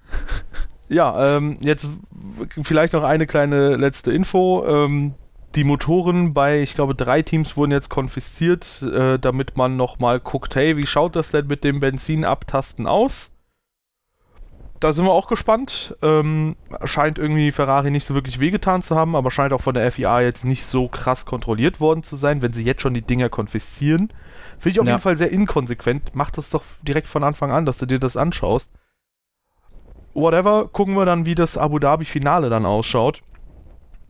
ja, 0.90 1.38
ähm, 1.38 1.56
jetzt 1.62 1.88
vielleicht 2.62 2.92
noch 2.92 3.04
eine 3.04 3.26
kleine 3.26 3.78
letzte 3.78 4.12
Info. 4.12 4.66
Ähm, 4.68 5.14
die 5.56 5.64
Motoren 5.64 6.34
bei, 6.34 6.62
ich 6.62 6.76
glaube, 6.76 6.94
drei 6.94 7.22
Teams 7.22 7.56
wurden 7.56 7.72
jetzt 7.72 7.88
konfisziert, 7.88 8.82
äh, 8.82 9.18
damit 9.18 9.56
man 9.56 9.78
nochmal 9.78 10.20
guckt, 10.20 10.56
hey, 10.56 10.76
wie 10.76 10.88
schaut 10.88 11.16
das 11.16 11.32
denn 11.32 11.48
mit 11.48 11.64
dem 11.64 11.80
Benzinabtasten 11.80 12.86
aus? 12.86 13.35
Da 14.80 14.92
sind 14.92 15.06
wir 15.06 15.12
auch 15.12 15.28
gespannt. 15.28 15.96
Ähm, 16.02 16.56
scheint 16.84 17.18
irgendwie 17.18 17.52
Ferrari 17.52 17.92
nicht 17.92 18.06
so 18.06 18.14
wirklich 18.14 18.40
wehgetan 18.40 18.82
zu 18.82 18.96
haben, 18.96 19.16
aber 19.16 19.32
scheint 19.32 19.54
auch 19.54 19.62
von 19.62 19.74
der 19.74 19.92
FIA 19.92 20.22
jetzt 20.22 20.46
nicht 20.46 20.66
so 20.66 20.88
krass 20.88 21.26
kontrolliert 21.26 21.80
worden 21.80 22.04
zu 22.04 22.16
sein, 22.16 22.42
wenn 22.42 22.54
sie 22.54 22.64
jetzt 22.64 22.82
schon 22.82 22.94
die 22.94 23.02
Dinger 23.02 23.30
konfiszieren. 23.30 24.12
Finde 24.60 24.70
ich 24.70 24.80
auf 24.80 24.86
ja. 24.86 24.94
jeden 24.94 25.02
Fall 25.02 25.18
sehr 25.18 25.32
inkonsequent. 25.32 26.12
Mach 26.14 26.32
das 26.32 26.50
doch 26.50 26.64
direkt 26.82 27.08
von 27.08 27.24
Anfang 27.24 27.52
an, 27.52 27.66
dass 27.66 27.78
du 27.78 27.86
dir 27.86 28.00
das 28.00 28.18
anschaust 28.18 28.72
whatever, 30.16 30.68
gucken 30.70 30.96
wir 30.96 31.06
dann, 31.06 31.28
wie 31.28 31.36
das 31.36 31.58
Abu 31.58 31.78
Dhabi-Finale 31.78 32.50
dann 32.50 32.66
ausschaut. 32.66 33.22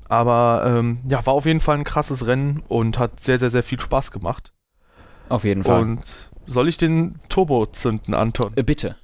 Aber 0.07 0.63
ähm, 0.65 0.99
ja, 1.09 1.25
war 1.25 1.33
auf 1.33 1.45
jeden 1.45 1.59
Fall 1.59 1.77
ein 1.77 1.83
krasses 1.83 2.27
Rennen 2.27 2.63
und 2.67 2.99
hat 2.99 3.19
sehr, 3.19 3.39
sehr, 3.39 3.49
sehr 3.49 3.63
viel 3.63 3.79
Spaß 3.79 4.11
gemacht. 4.11 4.53
Auf 5.29 5.43
jeden 5.43 5.63
Fall. 5.63 5.81
Und 5.81 6.29
soll 6.45 6.69
ich 6.69 6.77
den 6.77 7.15
Turbo 7.27 7.65
zünden, 7.65 8.13
Anton? 8.13 8.53
Äh, 8.55 8.63
bitte. 8.63 8.97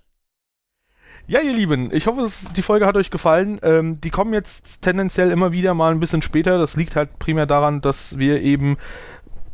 Ja, 1.28 1.40
ihr 1.40 1.54
Lieben, 1.54 1.94
ich 1.94 2.08
hoffe, 2.08 2.28
die 2.56 2.62
Folge 2.62 2.86
hat 2.86 2.98
euch 2.98 3.12
gefallen. 3.12 3.60
Ähm, 3.64 4.02
die 4.02 4.10
kommen 4.10 4.34
jetzt 4.34 4.82
tendenziell 4.82 5.32
immer 5.32 5.52
wieder 5.52 5.74
mal 5.74 5.92
ein 5.92 6.00
bisschen 6.00 6.22
später. 6.22 6.58
Das 6.58 6.76
liegt 6.76 6.96
halt 6.96 7.20
primär 7.20 7.46
daran, 7.46 7.82
dass 7.82 8.18
wir 8.18 8.42
eben 8.42 8.78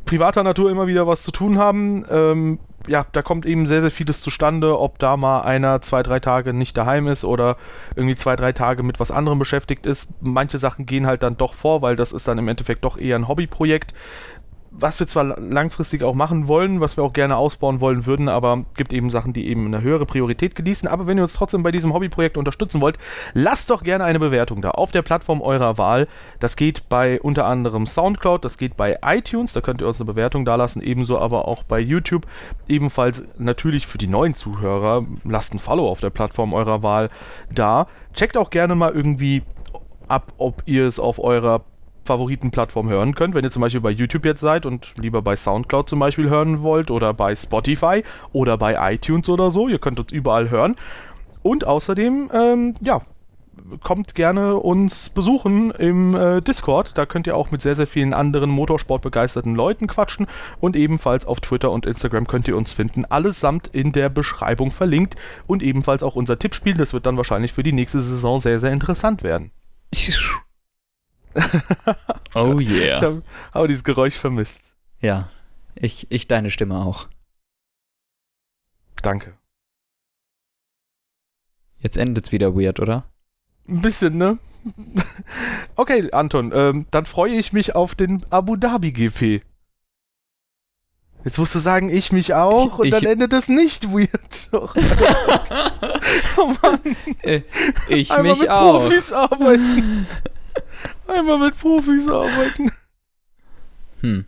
privater 0.06 0.44
Natur 0.44 0.72
immer 0.72 0.88
wieder 0.88 1.06
was 1.06 1.22
zu 1.22 1.32
tun 1.32 1.60
haben. 1.60 2.04
Ähm, 2.10 2.60
ja, 2.88 3.06
da 3.12 3.22
kommt 3.22 3.46
eben 3.46 3.66
sehr, 3.66 3.82
sehr 3.82 3.92
vieles 3.92 4.22
zustande, 4.22 4.80
ob 4.80 4.98
da 4.98 5.18
mal 5.18 5.42
einer 5.42 5.82
zwei, 5.82 6.02
drei 6.04 6.20
Tage 6.20 6.54
nicht 6.54 6.78
daheim 6.78 7.08
ist 7.08 7.26
oder 7.26 7.58
irgendwie 7.96 8.16
zwei, 8.16 8.36
drei 8.38 8.54
Tage 8.54 8.82
mit 8.82 9.00
was 9.00 9.12
anderem 9.12 9.38
beschäftigt 9.38 9.86
ist. 9.86 10.10
Manche 10.22 10.58
Sachen 10.58 10.86
gehen 10.86 11.06
halt 11.06 11.22
dann 11.22 11.38
doch 11.38 11.54
vor, 11.54 11.82
weil 11.82 11.98
das 11.98 12.14
ist 12.14 12.28
dann 12.28 12.38
im 12.38 12.48
Endeffekt 12.48 12.86
doch 12.86 12.98
eher 12.98 13.18
ein 13.18 13.28
Hobbyprojekt 13.28 13.94
was 14.80 15.00
wir 15.00 15.08
zwar 15.08 15.40
langfristig 15.40 16.04
auch 16.04 16.14
machen 16.14 16.48
wollen, 16.48 16.82
was 16.82 16.98
wir 16.98 17.04
auch 17.04 17.14
gerne 17.14 17.36
ausbauen 17.36 17.82
wollen 17.82 18.06
würden, 18.06 18.30
aber 18.30 18.64
gibt 18.76 18.94
eben 18.94 19.10
Sachen, 19.10 19.34
die 19.34 19.48
eben 19.48 19.66
eine 19.66 19.82
höhere 19.82 20.06
Priorität 20.06 20.56
genießen. 20.56 20.88
Aber 20.88 21.08
wenn 21.08 21.18
ihr 21.18 21.24
uns 21.24 21.34
trotzdem 21.34 21.64
bei 21.64 21.72
diesem 21.72 21.94
Hobbyprojekt 21.94 22.38
unterstützen 22.38 22.80
wollt, 22.80 22.98
lasst 23.34 23.70
doch 23.70 23.84
gerne 23.84 24.04
eine 24.04 24.20
Bewertung 24.20 24.62
da 24.62 24.72
auf 24.72 24.92
der 24.92 25.02
Plattform 25.02 25.42
eurer 25.42 25.78
Wahl. 25.78 26.08
Das 26.40 26.56
geht 26.56 26.88
bei 26.90 27.20
unter 27.22 27.46
anderem 27.46 27.86
Soundcloud, 27.86 28.46
das 28.46 28.58
geht 28.58 28.78
bei 28.78 29.00
iTunes, 29.04 29.54
da 29.54 29.62
könnt 29.62 29.82
ihr 29.82 29.88
uns 29.88 30.00
eine 30.00 30.06
Bewertung 30.06 30.46
da 30.46 30.56
lassen, 30.56 30.82
ebenso 30.82 31.18
aber 31.18 31.48
auch 31.48 31.64
bei 31.64 31.80
YouTube. 31.80 32.28
Ebenfalls 32.68 33.24
natürlich 33.38 33.88
für 33.88 33.98
die 33.98 34.08
neuen 34.08 34.36
Zuhörer, 34.36 35.06
lasst 35.24 35.54
ein 35.54 35.60
Follow 35.60 35.90
auf 35.90 36.02
der 36.02 36.12
Plattform 36.12 36.54
eurer 36.54 36.84
Wahl 36.84 37.10
da. 37.52 37.88
Checkt 38.14 38.38
auch 38.38 38.52
gerne 38.52 38.76
mal 38.76 38.92
irgendwie 38.92 39.42
ab, 40.08 40.34
ob 40.38 40.64
ihr 40.66 40.86
es 40.86 41.00
auf 41.00 41.20
eurer 41.20 41.64
Favoritenplattform 42.08 42.90
hören 42.90 43.14
könnt. 43.14 43.36
Wenn 43.36 43.44
ihr 43.44 43.52
zum 43.52 43.62
Beispiel 43.62 43.82
bei 43.82 43.92
YouTube 43.92 44.26
jetzt 44.26 44.40
seid 44.40 44.66
und 44.66 44.94
lieber 44.98 45.22
bei 45.22 45.36
Soundcloud 45.36 45.88
zum 45.88 46.00
Beispiel 46.00 46.30
hören 46.30 46.62
wollt 46.62 46.90
oder 46.90 47.14
bei 47.14 47.36
Spotify 47.36 48.04
oder 48.34 48.58
bei 48.58 48.94
iTunes 48.94 49.30
oder 49.30 49.52
so, 49.52 49.68
ihr 49.68 49.80
könnt 49.80 50.00
uns 50.00 50.12
überall 50.12 50.50
hören. 50.50 50.76
Und 51.44 51.66
außerdem, 51.66 52.30
ähm, 52.34 52.74
ja, 52.82 53.02
kommt 53.84 54.16
gerne 54.16 54.58
uns 54.58 55.10
besuchen 55.10 55.72
im 55.72 56.16
äh, 56.16 56.42
Discord. 56.42 56.98
Da 56.98 57.06
könnt 57.06 57.28
ihr 57.28 57.36
auch 57.36 57.52
mit 57.52 57.62
sehr, 57.62 57.76
sehr 57.76 57.88
vielen 57.88 58.14
anderen 58.14 58.50
motorsportbegeisterten 58.50 59.56
Leuten 59.56 59.88
quatschen. 59.88 60.28
Und 60.60 60.76
ebenfalls 60.76 61.26
auf 61.26 61.40
Twitter 61.40 61.72
und 61.72 61.86
Instagram 61.86 62.28
könnt 62.28 62.48
ihr 62.48 62.58
uns 62.58 62.74
finden. 62.74 63.06
Allesamt 63.06 63.68
in 63.68 63.92
der 63.92 64.10
Beschreibung 64.10 64.72
verlinkt. 64.72 65.16
Und 65.46 65.64
ebenfalls 65.64 66.04
auch 66.04 66.16
unser 66.16 66.40
Tippspiel. 66.40 66.74
Das 66.74 66.94
wird 66.94 67.06
dann 67.06 67.18
wahrscheinlich 67.18 67.54
für 67.54 67.64
die 67.64 67.74
nächste 67.74 68.02
Saison 68.02 68.40
sehr, 68.40 68.60
sehr 68.60 68.72
interessant 68.72 69.24
werden. 69.24 69.52
oh 72.36 72.60
yeah. 72.60 72.98
Ich 72.98 73.02
habe 73.02 73.24
hab 73.54 73.68
dieses 73.68 73.84
Geräusch 73.84 74.16
vermisst. 74.16 74.74
Ja, 75.02 75.30
ich, 75.76 76.08
ich 76.10 76.28
deine 76.28 76.52
Stimme 76.52 76.78
auch. 76.78 77.08
Danke. 79.02 79.34
Jetzt 81.80 81.98
endet's 81.98 82.32
wieder 82.32 82.56
weird, 82.56 82.80
oder? 82.80 83.06
Ein 83.68 83.82
bisschen, 83.82 84.18
ne? 84.18 84.40
okay, 85.76 86.12
Anton, 86.12 86.52
ähm, 86.54 86.88
dann 86.92 87.06
freue 87.06 87.34
ich 87.34 87.54
mich 87.54 87.76
auf 87.76 87.96
den 87.96 88.26
Abu 88.30 88.56
Dhabi 88.56 88.92
GP. 88.92 89.42
Jetzt 91.24 91.38
musst 91.40 91.56
du 91.56 91.60
sagen, 91.60 91.90
ich 91.90 92.12
mich 92.12 92.34
auch 92.34 92.80
und 92.80 92.86
ich, 92.86 92.92
dann 92.92 93.04
endet 93.04 93.34
es 93.34 93.50
nicht 93.50 93.92
weird. 93.92 94.50
oh 96.38 96.54
Mann. 96.62 96.80
Äh, 97.22 97.42
ich 97.90 98.12
Einmal 98.12 98.32
mich 98.32 98.42
mit 98.42 98.50
auch. 98.50 98.80
Profis 98.80 99.12
arbeiten. 99.12 100.08
Einmal 101.08 101.40
mit 101.40 101.58
Profis 101.58 102.08
arbeiten. 102.08 102.72
Hm. 104.02 104.26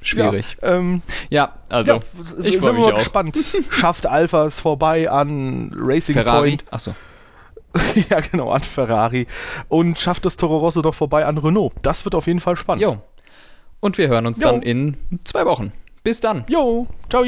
Schwierig. 0.00 0.56
Ja, 0.62 0.76
ähm, 0.76 1.02
ja 1.28 1.54
also 1.68 1.94
ja, 1.94 2.00
ich 2.44 2.60
bin 2.60 2.76
mal 2.76 2.94
gespannt. 2.94 3.36
Schafft 3.70 4.06
Alpha 4.06 4.46
es 4.46 4.60
vorbei 4.60 5.10
an 5.10 5.72
Racing 5.74 6.14
Ferrari? 6.14 6.50
Point? 6.50 6.64
Achso. 6.70 6.94
ja, 8.10 8.20
genau, 8.20 8.50
an 8.50 8.60
Ferrari. 8.60 9.26
Und 9.68 9.98
schafft 9.98 10.24
das 10.24 10.36
Toro 10.36 10.58
Rosso 10.58 10.82
doch 10.82 10.94
vorbei 10.94 11.26
an 11.26 11.38
Renault. 11.38 11.72
Das 11.82 12.04
wird 12.04 12.14
auf 12.14 12.26
jeden 12.26 12.40
Fall 12.40 12.56
spannend. 12.56 12.82
Jo. 12.82 12.98
Und 13.80 13.98
wir 13.98 14.08
hören 14.08 14.26
uns 14.26 14.40
jo. 14.40 14.50
dann 14.50 14.62
in 14.62 14.96
zwei 15.24 15.44
Wochen. 15.44 15.72
Bis 16.02 16.20
dann. 16.20 16.44
Jo. 16.48 16.86
Ciao. 17.08 17.24